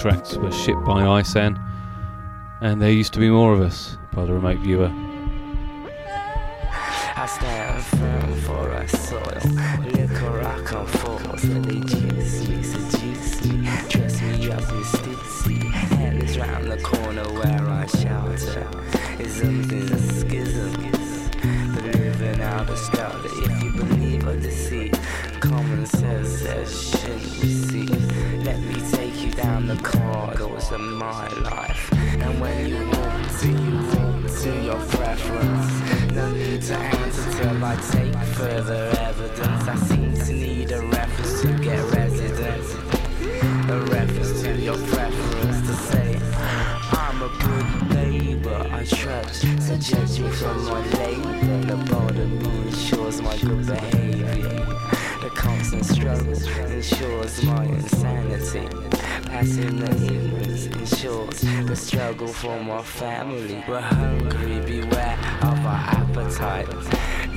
Tracks 0.00 0.34
were 0.38 0.50
Shipped 0.50 0.82
by 0.86 1.20
Isan, 1.20 1.60
and 2.62 2.80
There 2.80 2.90
Used 2.90 3.12
to 3.12 3.20
Be 3.20 3.28
More 3.28 3.52
of 3.52 3.60
Us 3.60 3.98
by 4.14 4.24
the 4.24 4.32
Remote 4.32 4.60
Viewer. 4.60 4.90
I 7.16 7.26
stand 7.26 7.84
firm 7.84 8.34
for 8.40 8.72
our 8.72 8.88
soil. 8.88 9.42
Liquor 9.92 10.40
of 30.72 30.80
my 30.80 31.28
life. 31.28 31.92
And 31.92 32.40
when 32.40 32.68
you 32.68 32.86
walk 32.90 33.38
to, 33.40 33.48
you 33.48 33.76
walk 33.92 34.30
to 34.42 34.62
your 34.62 34.80
preference. 34.96 36.12
No 36.12 36.30
need 36.32 36.62
to 36.62 36.76
answer 36.76 37.42
till 37.42 37.64
I 37.64 37.76
take 37.76 38.14
further 38.34 38.92
evidence. 38.98 39.68
I 39.68 39.76
seem 39.76 40.14
to 40.14 40.32
need 40.32 40.70
a 40.72 40.80
reference 40.82 41.42
to 41.42 41.48
get 41.58 41.82
residence. 41.92 42.74
A 43.68 43.80
reference 43.90 44.42
to 44.42 44.56
your 44.60 44.78
preference 44.88 45.66
to 45.68 45.74
say 45.74 46.20
I'm 46.92 47.22
a 47.22 47.28
good 47.44 47.96
neighbor. 47.96 48.68
I 48.70 48.84
trust. 48.84 49.42
So 49.66 49.76
judge 49.76 50.20
me 50.20 50.30
from 50.30 50.64
my 50.66 50.86
labor. 50.98 51.66
The 51.66 51.76
border 51.90 52.26
me 52.26 52.68
ensures 52.68 53.20
my 53.22 53.36
good 53.38 53.66
behavior. 53.66 54.66
The 55.22 55.30
constant 55.34 55.84
struggle 55.84 56.32
ensures 56.32 57.42
my 57.44 57.64
insanity. 57.64 58.68
Passing 59.24 59.76
the 59.76 59.90
ignorance 60.12 60.49
ensures 61.02 61.40
the 61.66 61.76
struggle 61.76 62.28
for 62.28 62.62
my 62.62 62.82
family. 62.82 63.64
We're 63.66 63.80
hungry, 63.80 64.60
beware 64.60 65.18
of 65.42 65.58
our 65.64 65.82
appetite. 65.96 66.68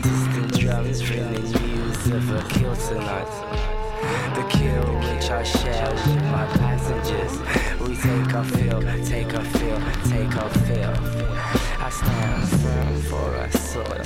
Distant 0.02 0.60
drums 0.60 1.10
ringing 1.10 1.52
news 1.52 2.08
of 2.08 2.30
a 2.32 2.44
kill 2.50 2.76
tonight. 2.76 3.32
The 4.36 4.44
kill 4.50 4.84
which 5.00 5.30
I 5.30 5.44
share 5.44 5.90
with 5.92 6.24
my 6.26 6.46
passengers. 6.58 7.40
We 7.80 7.96
take 7.96 8.34
our 8.34 8.44
fill, 8.44 8.82
take 9.06 9.34
our 9.34 9.46
fill, 9.46 9.80
take 10.10 10.36
our 10.36 10.50
fill. 10.50 10.96
I 11.80 11.90
stand 11.90 12.50
firm 12.62 13.02
for 13.04 13.36
our 13.38 13.52
soil. 13.52 14.04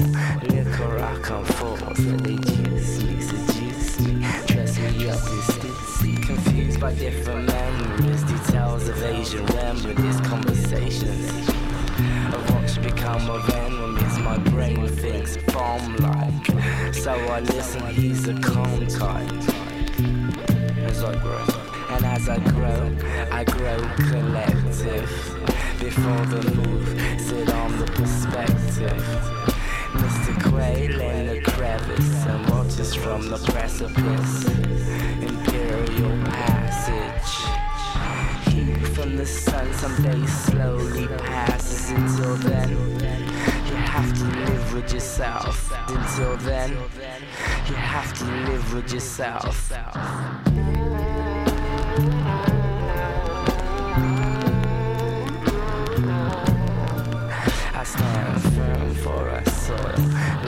Liquor 0.49 0.99
I 0.99 1.19
come 1.21 1.45
forth, 1.45 1.97
they 2.23 2.35
juice 2.35 3.03
me, 3.03 3.21
seduce 3.21 3.99
me, 4.01 4.13
dress 4.45 4.77
me 4.77 5.09
up 5.09 5.17
in 5.17 5.41
Stussy. 5.49 6.23
Confused 6.27 6.79
by 6.79 6.93
different 6.93 7.47
memories, 7.47 7.76
of 8.89 9.03
Asian 9.03 9.45
remedies, 9.47 10.21
conversations 10.21 11.49
of 12.33 12.53
what's 12.53 12.77
become 12.77 13.29
a 13.29 13.33
of 13.33 13.49
enemies. 13.49 14.19
My 14.19 14.37
brain 14.37 14.87
thinks 14.87 15.35
bomb 15.51 15.97
like, 15.97 16.93
so 16.93 17.11
I 17.11 17.41
listen. 17.41 17.85
He's 17.87 18.27
a 18.27 18.33
calm 18.39 18.87
type 18.87 19.31
as 20.85 21.03
I 21.03 21.15
grow. 21.21 21.45
And 21.89 22.05
as 22.05 22.29
I 22.29 22.39
grow, 22.39 22.95
I 23.31 23.43
grow 23.43 23.79
collective. 24.09 25.09
Before 25.79 26.25
the 26.27 26.51
move, 26.55 26.87
sit 27.19 27.51
on 27.53 27.77
the 27.79 27.85
perspective. 27.87 29.03
Mr. 29.91 30.49
Quail 30.49 31.01
in 31.01 31.27
the 31.27 31.41
crevice 31.41 32.25
and 32.25 32.49
watches 32.49 32.93
from 32.93 33.29
the 33.29 33.37
precipice. 33.51 34.45
From 38.97 39.15
the 39.15 39.25
sun 39.27 39.71
someday 39.73 40.25
slowly 40.25 41.05
passes. 41.05 41.91
Until 41.91 42.35
then, 42.49 42.69
you 42.69 43.75
have 43.75 44.11
to 44.17 44.23
live 44.23 44.73
with 44.73 44.91
yourself. 44.91 45.71
Until 45.87 46.35
then, 46.37 46.71
you 47.67 47.75
have 47.75 48.11
to 48.17 48.25
live 48.49 48.73
with 48.73 48.91
yourself. 48.91 49.71
I 57.75 57.83
stand 57.83 58.41
firm 58.55 58.95
for 58.95 59.29
our 59.29 59.45
soil. 59.45 60.01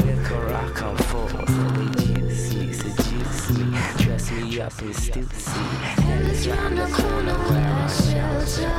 Liquor 0.03 0.53
I 0.55 0.71
come 0.73 0.97
forth, 0.97 1.98
me, 4.19 4.27
dress 4.27 4.31
me 4.31 4.59
up 4.61 4.81
in 4.81 4.89
Stussy. 4.89 5.57
And 6.03 6.27
it's 6.27 6.47
round 6.47 6.77
the 6.77 6.87
corner 6.87 7.33
where 7.33 7.73
I 7.73 7.87
shelter. 7.87 8.71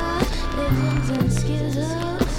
Living 0.57 1.15
in 1.15 1.29
skizzles. 1.29 2.33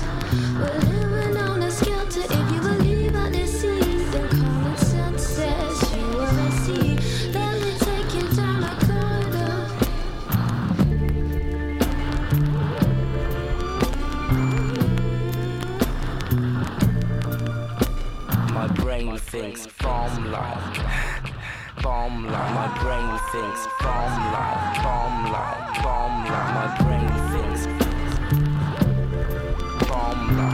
We're 0.58 0.80
living 0.90 1.36
on 1.36 1.62
a 1.62 1.70
skelter. 1.70 2.22
If 2.22 2.52
you 2.52 2.60
believe 2.60 3.14
I 3.16 3.30
deceive, 3.30 4.12
then 4.12 4.28
common 4.28 4.76
sense 4.78 5.22
says 5.22 5.94
you 5.94 6.20
a 6.20 6.50
seed. 6.62 6.98
Let 7.34 7.52
me 7.60 7.72
take 7.78 8.14
you 8.14 8.26
down 8.36 8.60
the 8.60 8.74
corridor. 8.86 9.58
My 18.52 18.66
brain 18.68 19.16
thinks 19.18 19.66
bomb 19.82 20.30
like, 20.30 20.71
bomb 21.92 22.24
like. 22.24 22.54
My 22.54 22.68
brain 22.80 23.08
thinks 23.32 23.62
bomb 23.82 24.16
like, 24.32 24.82
bomb 24.82 25.16
like, 25.34 25.82
bomb 25.84 26.14
like. 26.32 26.50
My 26.56 26.66
brain 26.80 27.08
thinks 27.32 27.62
bomb 29.88 30.20
like. 30.38 30.51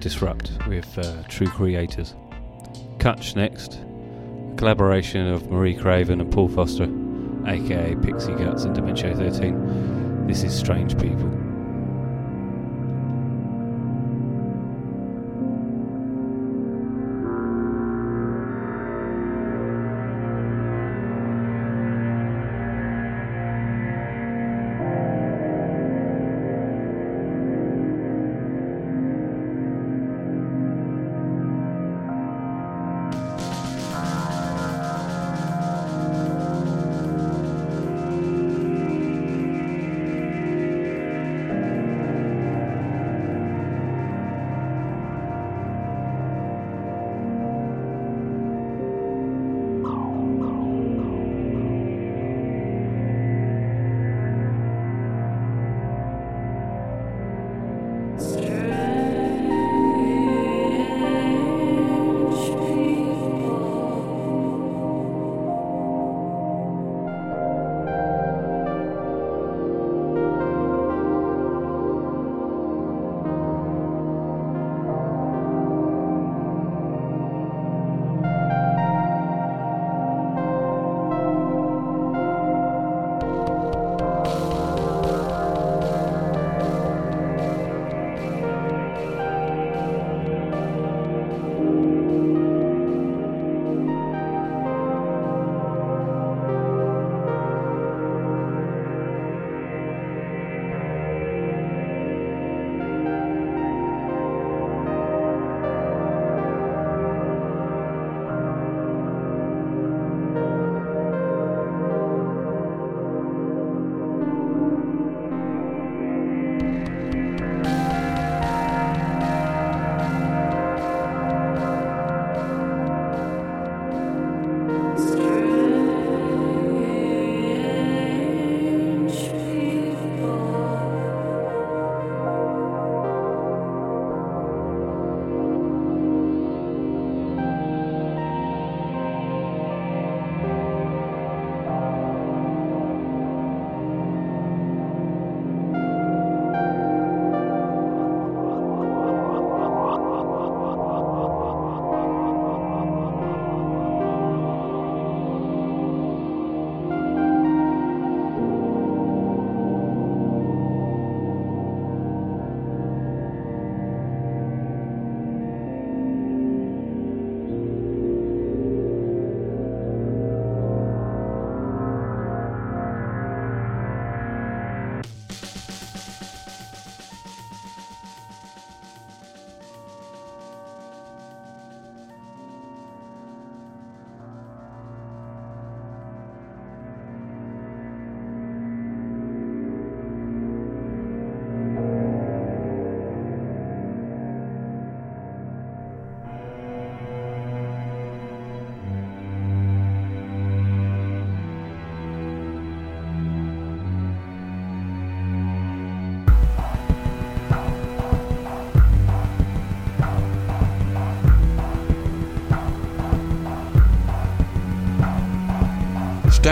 Disrupt 0.00 0.52
with 0.66 0.98
uh, 0.98 1.22
True 1.28 1.46
Creators. 1.46 2.14
Kutch 2.98 3.36
next, 3.36 3.74
a 3.74 4.56
collaboration 4.56 5.26
of 5.26 5.50
Marie 5.50 5.74
Craven 5.74 6.20
and 6.20 6.32
Paul 6.32 6.48
Foster, 6.48 6.88
aka 7.46 7.94
Pixie 7.96 8.32
Guts 8.32 8.64
and 8.64 8.74
Dementia 8.74 9.14
13. 9.14 10.26
This 10.26 10.42
is 10.42 10.58
Strange 10.58 10.98
People. 10.98 11.39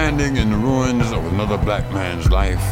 Standing 0.08 0.38
in 0.38 0.50
the 0.50 0.56
ruins 0.56 1.12
of 1.12 1.22
another 1.34 1.58
black 1.58 1.84
man's 1.92 2.30
life, 2.30 2.64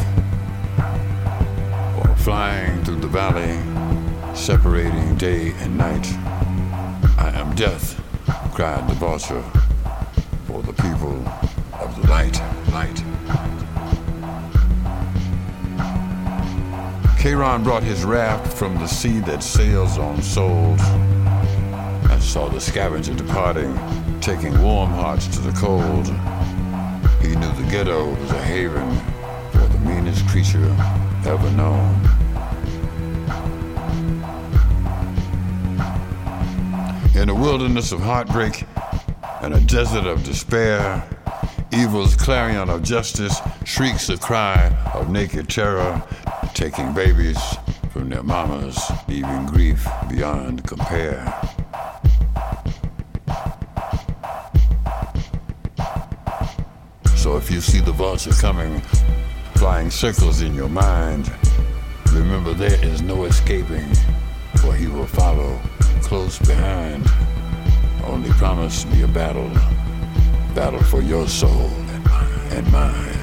or 1.99 2.15
flying 2.15 2.83
through 2.83 2.95
the 2.95 3.05
valley, 3.05 3.55
separating 4.35 5.15
day 5.17 5.51
and 5.59 5.77
night. 5.77 6.07
I 7.19 7.31
am 7.35 7.53
death, 7.53 8.01
cried 8.55 8.89
the 8.89 8.95
vulture, 8.95 9.43
for 10.47 10.63
the 10.63 10.73
people 10.81 11.23
of 11.73 12.01
the 12.01 12.07
light, 12.09 12.41
light. 12.71 13.03
Charon 17.21 17.63
brought 17.63 17.83
his 17.83 18.03
raft 18.03 18.51
from 18.51 18.73
the 18.79 18.87
sea 18.87 19.19
that 19.19 19.43
sails 19.43 19.99
on 19.99 20.23
souls. 20.23 20.81
I 20.81 22.17
saw 22.19 22.49
the 22.49 22.59
scavenger 22.59 23.13
departing, 23.13 23.77
taking 24.21 24.59
warm 24.59 24.89
hearts 24.89 25.27
to 25.35 25.39
the 25.39 25.51
cold. 25.51 26.11
The 27.57 27.63
ghetto 27.71 28.15
is 28.17 28.31
a 28.31 28.43
haven 28.43 28.95
for 29.51 29.65
the 29.65 29.79
meanest 29.79 30.27
creature 30.27 30.63
ever 31.25 31.49
known. 31.51 31.95
In 37.15 37.29
a 37.29 37.33
wilderness 37.33 37.91
of 37.91 37.99
heartbreak 37.99 38.63
and 39.41 39.55
a 39.55 39.59
desert 39.61 40.05
of 40.05 40.23
despair, 40.23 41.03
evil's 41.73 42.15
clarion 42.15 42.69
of 42.69 42.83
justice 42.83 43.41
shrieks 43.65 44.07
a 44.09 44.17
cry 44.17 44.67
of 44.93 45.09
naked 45.09 45.49
terror, 45.49 46.03
taking 46.53 46.93
babies 46.93 47.39
from 47.89 48.09
their 48.09 48.21
mamas, 48.21 48.79
leaving 49.07 49.47
grief 49.47 49.83
beyond 50.07 50.63
compare. 50.67 51.33
So 57.27 57.35
if 57.35 57.51
you 57.51 57.59
see 57.59 57.81
the 57.81 57.91
vulture 57.91 58.31
coming, 58.31 58.79
flying 59.55 59.91
circles 59.91 60.39
in 60.39 60.55
your 60.55 60.69
mind, 60.69 61.29
remember 62.13 62.53
there 62.53 62.81
is 62.81 63.01
no 63.01 63.25
escaping, 63.25 63.93
for 64.61 64.73
he 64.73 64.87
will 64.87 65.07
follow 65.07 65.59
close 66.03 66.39
behind. 66.39 67.05
Only 68.05 68.29
promise 68.29 68.85
me 68.85 69.01
a 69.01 69.09
battle, 69.09 69.49
battle 70.55 70.81
for 70.83 71.01
your 71.01 71.27
soul 71.27 71.69
and 72.51 72.71
mine, 72.71 73.19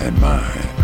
and 0.00 0.20
mine. 0.20 0.75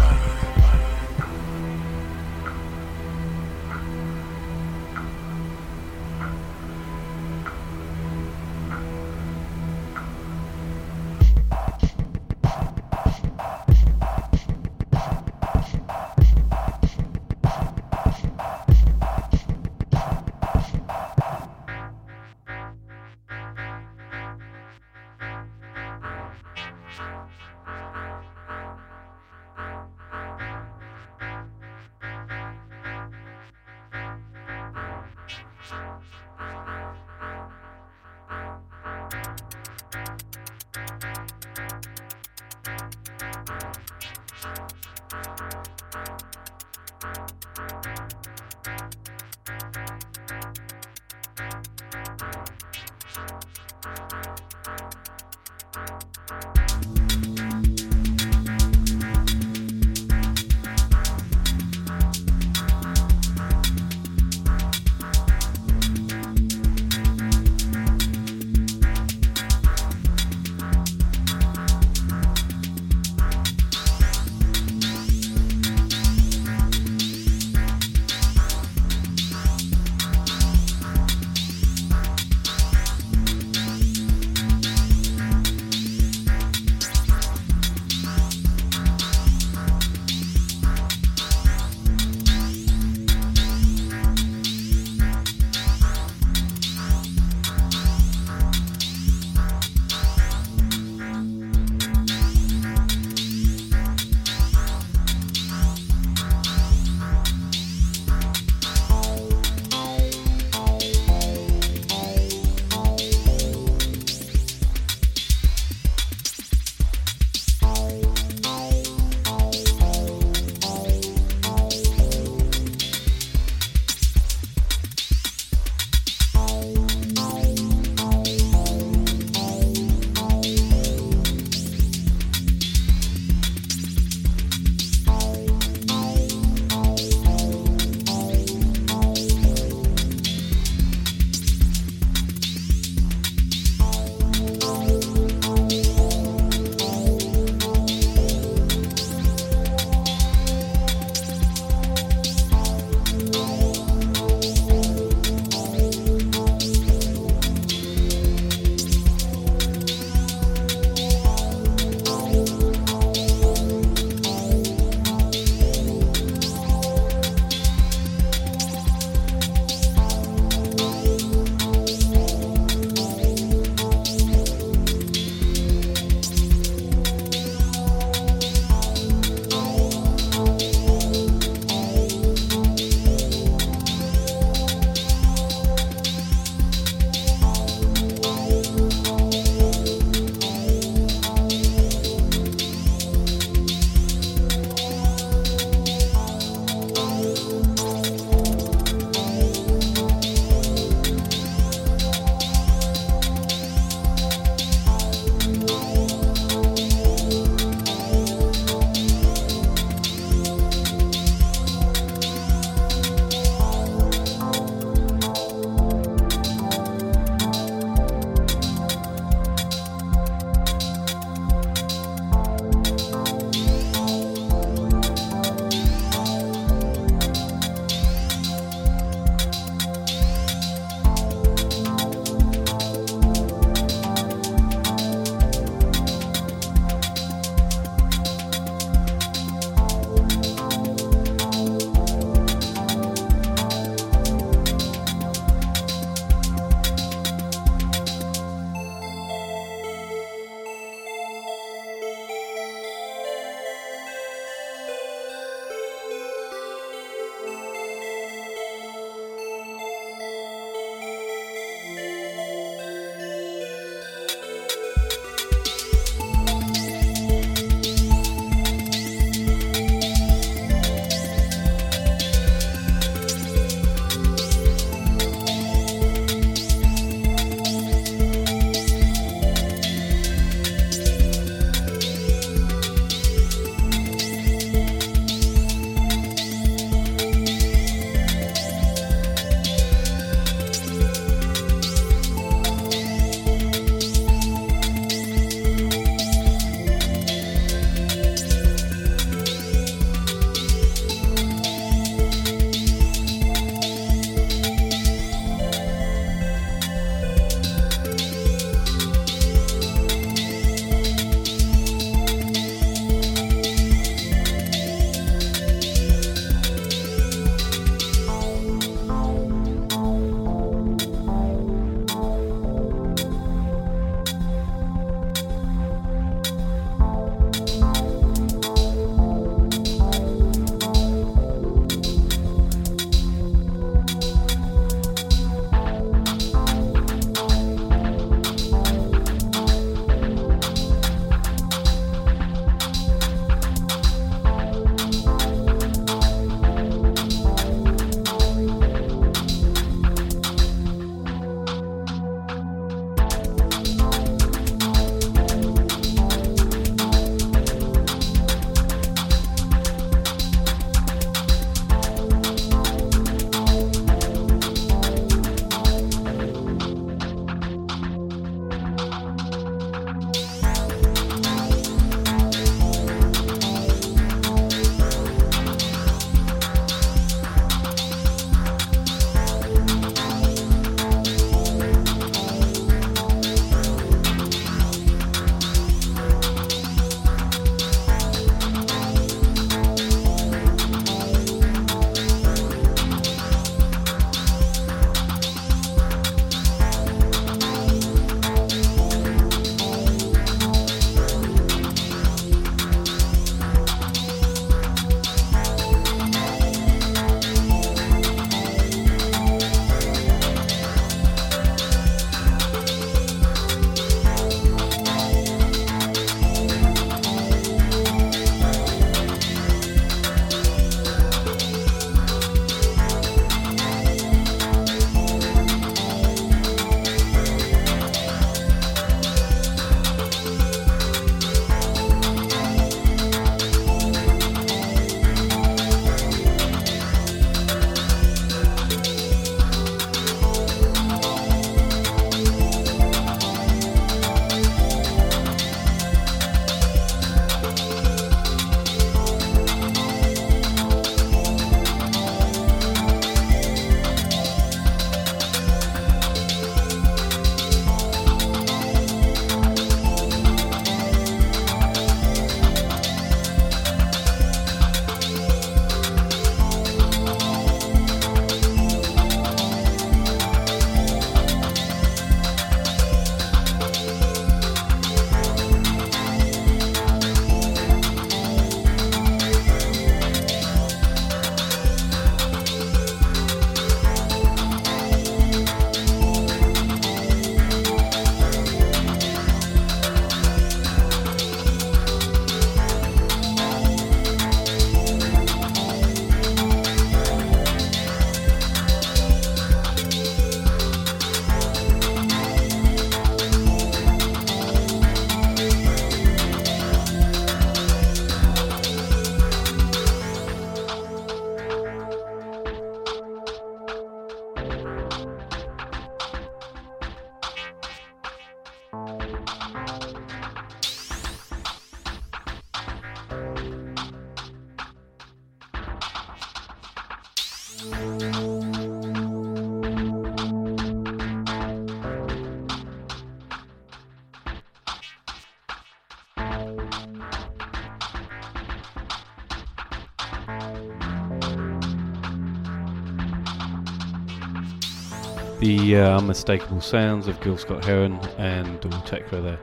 The 545.83 545.97
uh, 545.97 546.19
unmistakable 546.19 546.81
sounds 546.81 547.27
of 547.27 547.41
Gil 547.41 547.59
Scott 547.59 547.85
Heron 547.85 548.15
and 548.39 548.79
Dawn 548.79 549.03
Tekla 549.03 549.41
there. 549.41 549.59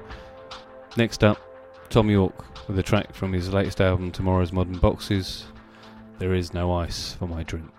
Next 0.97 1.23
up, 1.23 1.39
Thom 1.89 2.09
Yorke 2.09 2.67
with 2.67 2.77
a 2.77 2.83
track 2.83 3.13
from 3.13 3.31
his 3.31 3.53
latest 3.53 3.79
album, 3.79 4.11
Tomorrow's 4.11 4.51
Modern 4.51 4.77
Boxes. 4.79 5.45
There 6.17 6.33
is 6.33 6.53
no 6.53 6.73
ice 6.73 7.13
for 7.13 7.25
my 7.25 7.43
drink. 7.43 7.78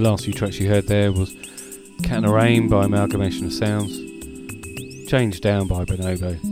The 0.00 0.08
last 0.08 0.24
few 0.24 0.32
tracks 0.32 0.58
you 0.58 0.66
heard 0.66 0.86
there 0.86 1.12
was 1.12 1.36
Can 2.04 2.24
of 2.24 2.30
Rain 2.30 2.70
by 2.70 2.86
Amalgamation 2.86 3.44
of 3.44 3.52
Sounds, 3.52 3.98
Changed 5.10 5.42
Down 5.42 5.68
by 5.68 5.84
Bonobo, 5.84 6.42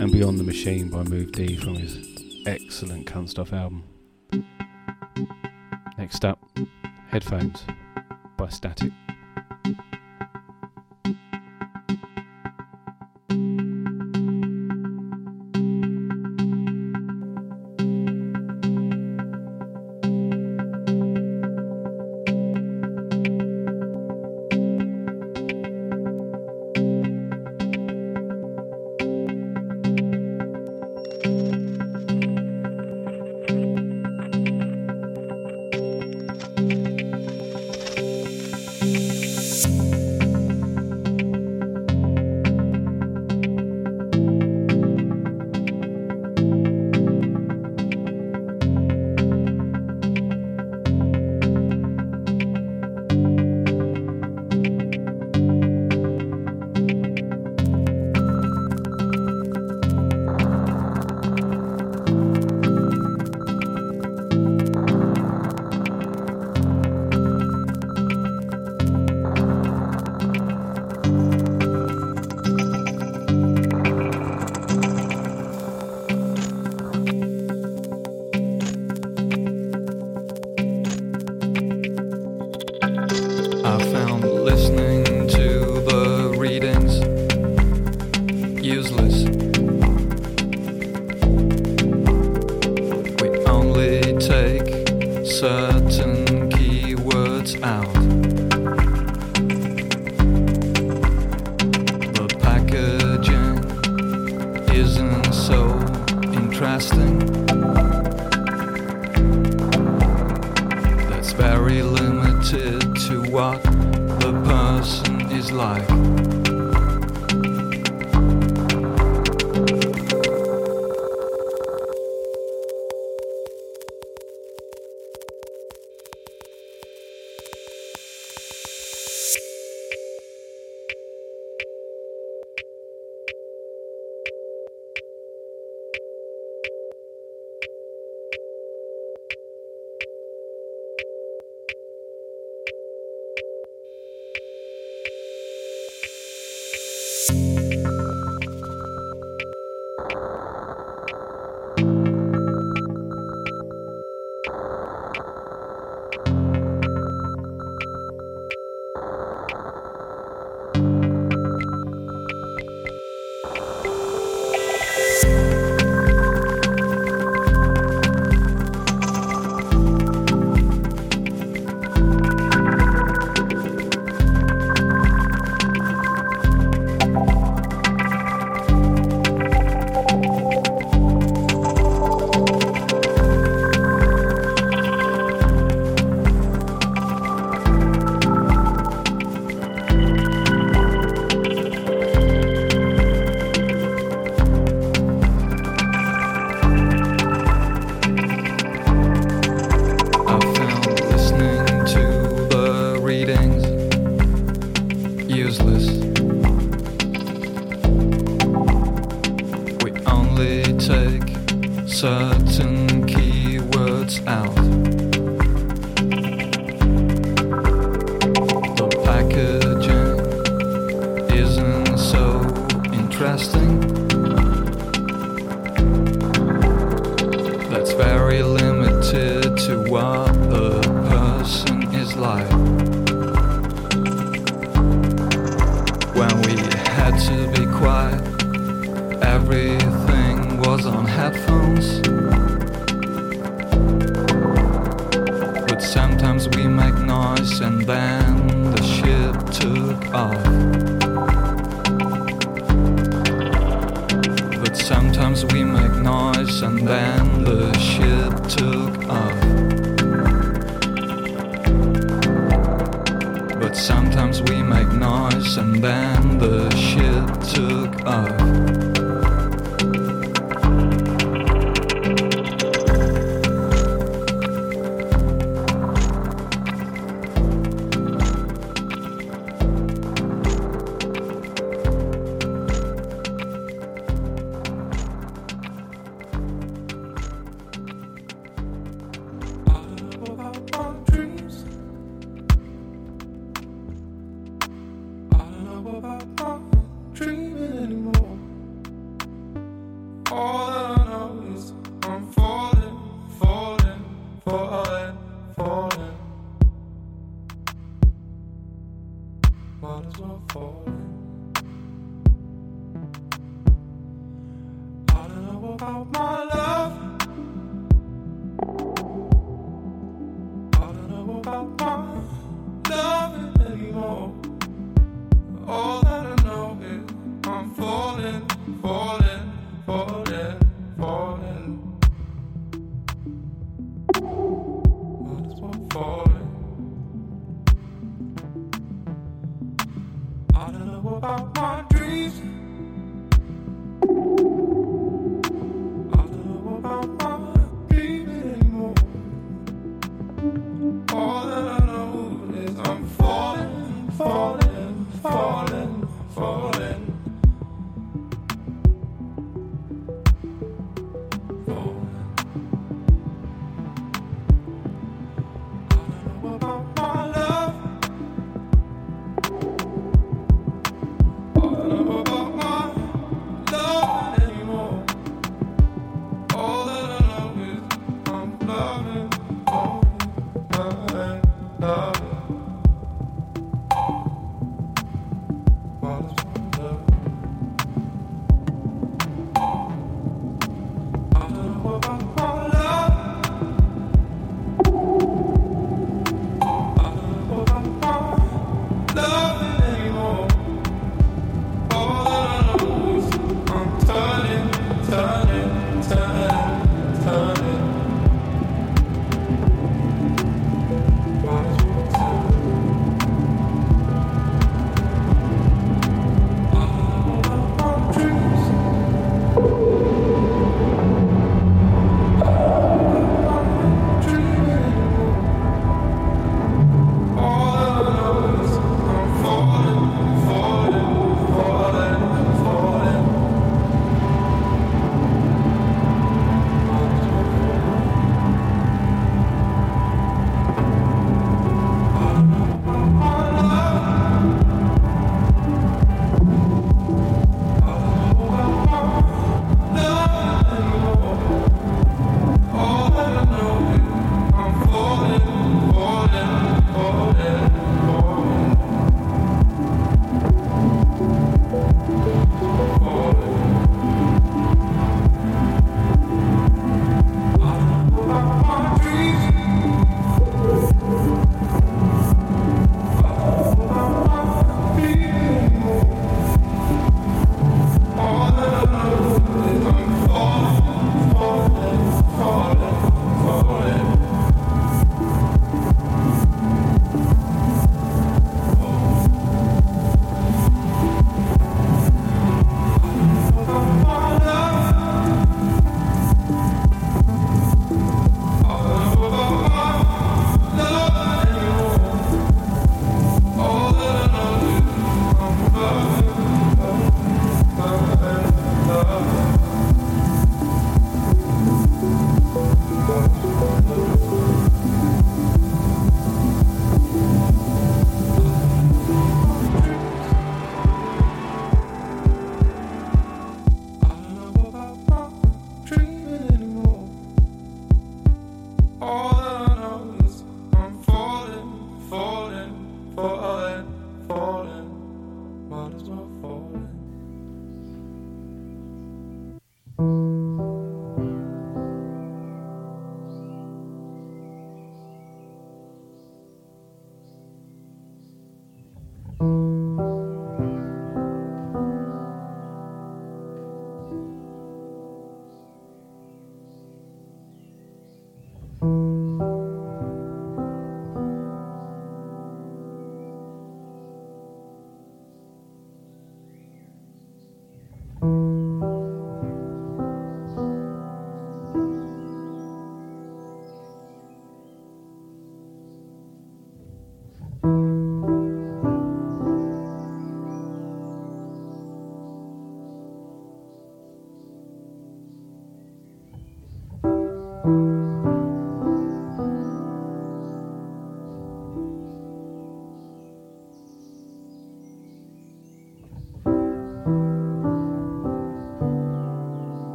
and 0.00 0.10
Beyond 0.10 0.38
the 0.38 0.44
Machine 0.44 0.88
by 0.88 1.02
Move 1.02 1.32
D 1.32 1.56
from 1.56 1.74
his 1.74 1.98
excellent 2.46 3.06
Kunststoff 3.06 3.52
album. 3.52 3.84
Next 5.98 6.24
up, 6.24 6.42
Headphones 7.10 7.62
by 8.38 8.48
Static. 8.48 8.90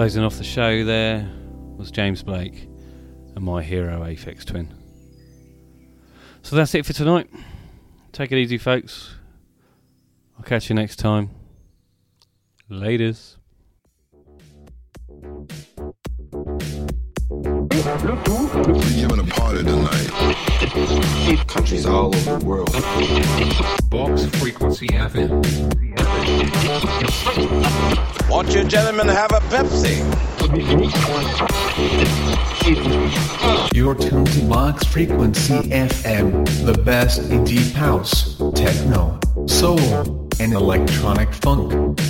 Closing 0.00 0.24
off 0.24 0.38
the 0.38 0.44
show 0.44 0.82
there 0.82 1.30
was 1.76 1.90
James 1.90 2.22
Blake 2.22 2.66
and 3.36 3.44
my 3.44 3.62
hero 3.62 4.00
Aphex 4.00 4.46
Twin. 4.46 4.74
So 6.40 6.56
that's 6.56 6.74
it 6.74 6.86
for 6.86 6.94
tonight. 6.94 7.28
Take 8.10 8.32
it 8.32 8.38
easy, 8.38 8.56
folks. 8.56 9.14
I'll 10.38 10.44
catch 10.44 10.70
you 10.70 10.74
next 10.74 10.96
time. 10.96 11.28
Laters. 12.70 13.36
We're 17.28 17.66
giving 18.96 19.20
a 19.20 19.24
party 19.24 19.64
tonight. 19.64 21.46
Countries 21.46 21.84
all 21.84 22.06
over 22.06 22.38
the 22.38 22.46
world. 22.46 22.70
Won't 28.50 28.64
you 28.64 28.68
gentlemen 28.68 29.06
have 29.06 29.30
a 29.30 29.38
Pepsi? 29.42 30.02
You're 33.72 33.94
tuned 33.94 34.26
to 34.26 34.44
Box 34.46 34.82
Frequency 34.82 35.54
FM, 35.54 36.66
the 36.66 36.82
best 36.82 37.30
in 37.30 37.44
deep 37.44 37.72
house, 37.74 38.36
techno, 38.56 39.20
soul, 39.46 39.78
and 40.40 40.52
electronic 40.52 41.32
funk. 41.32 42.00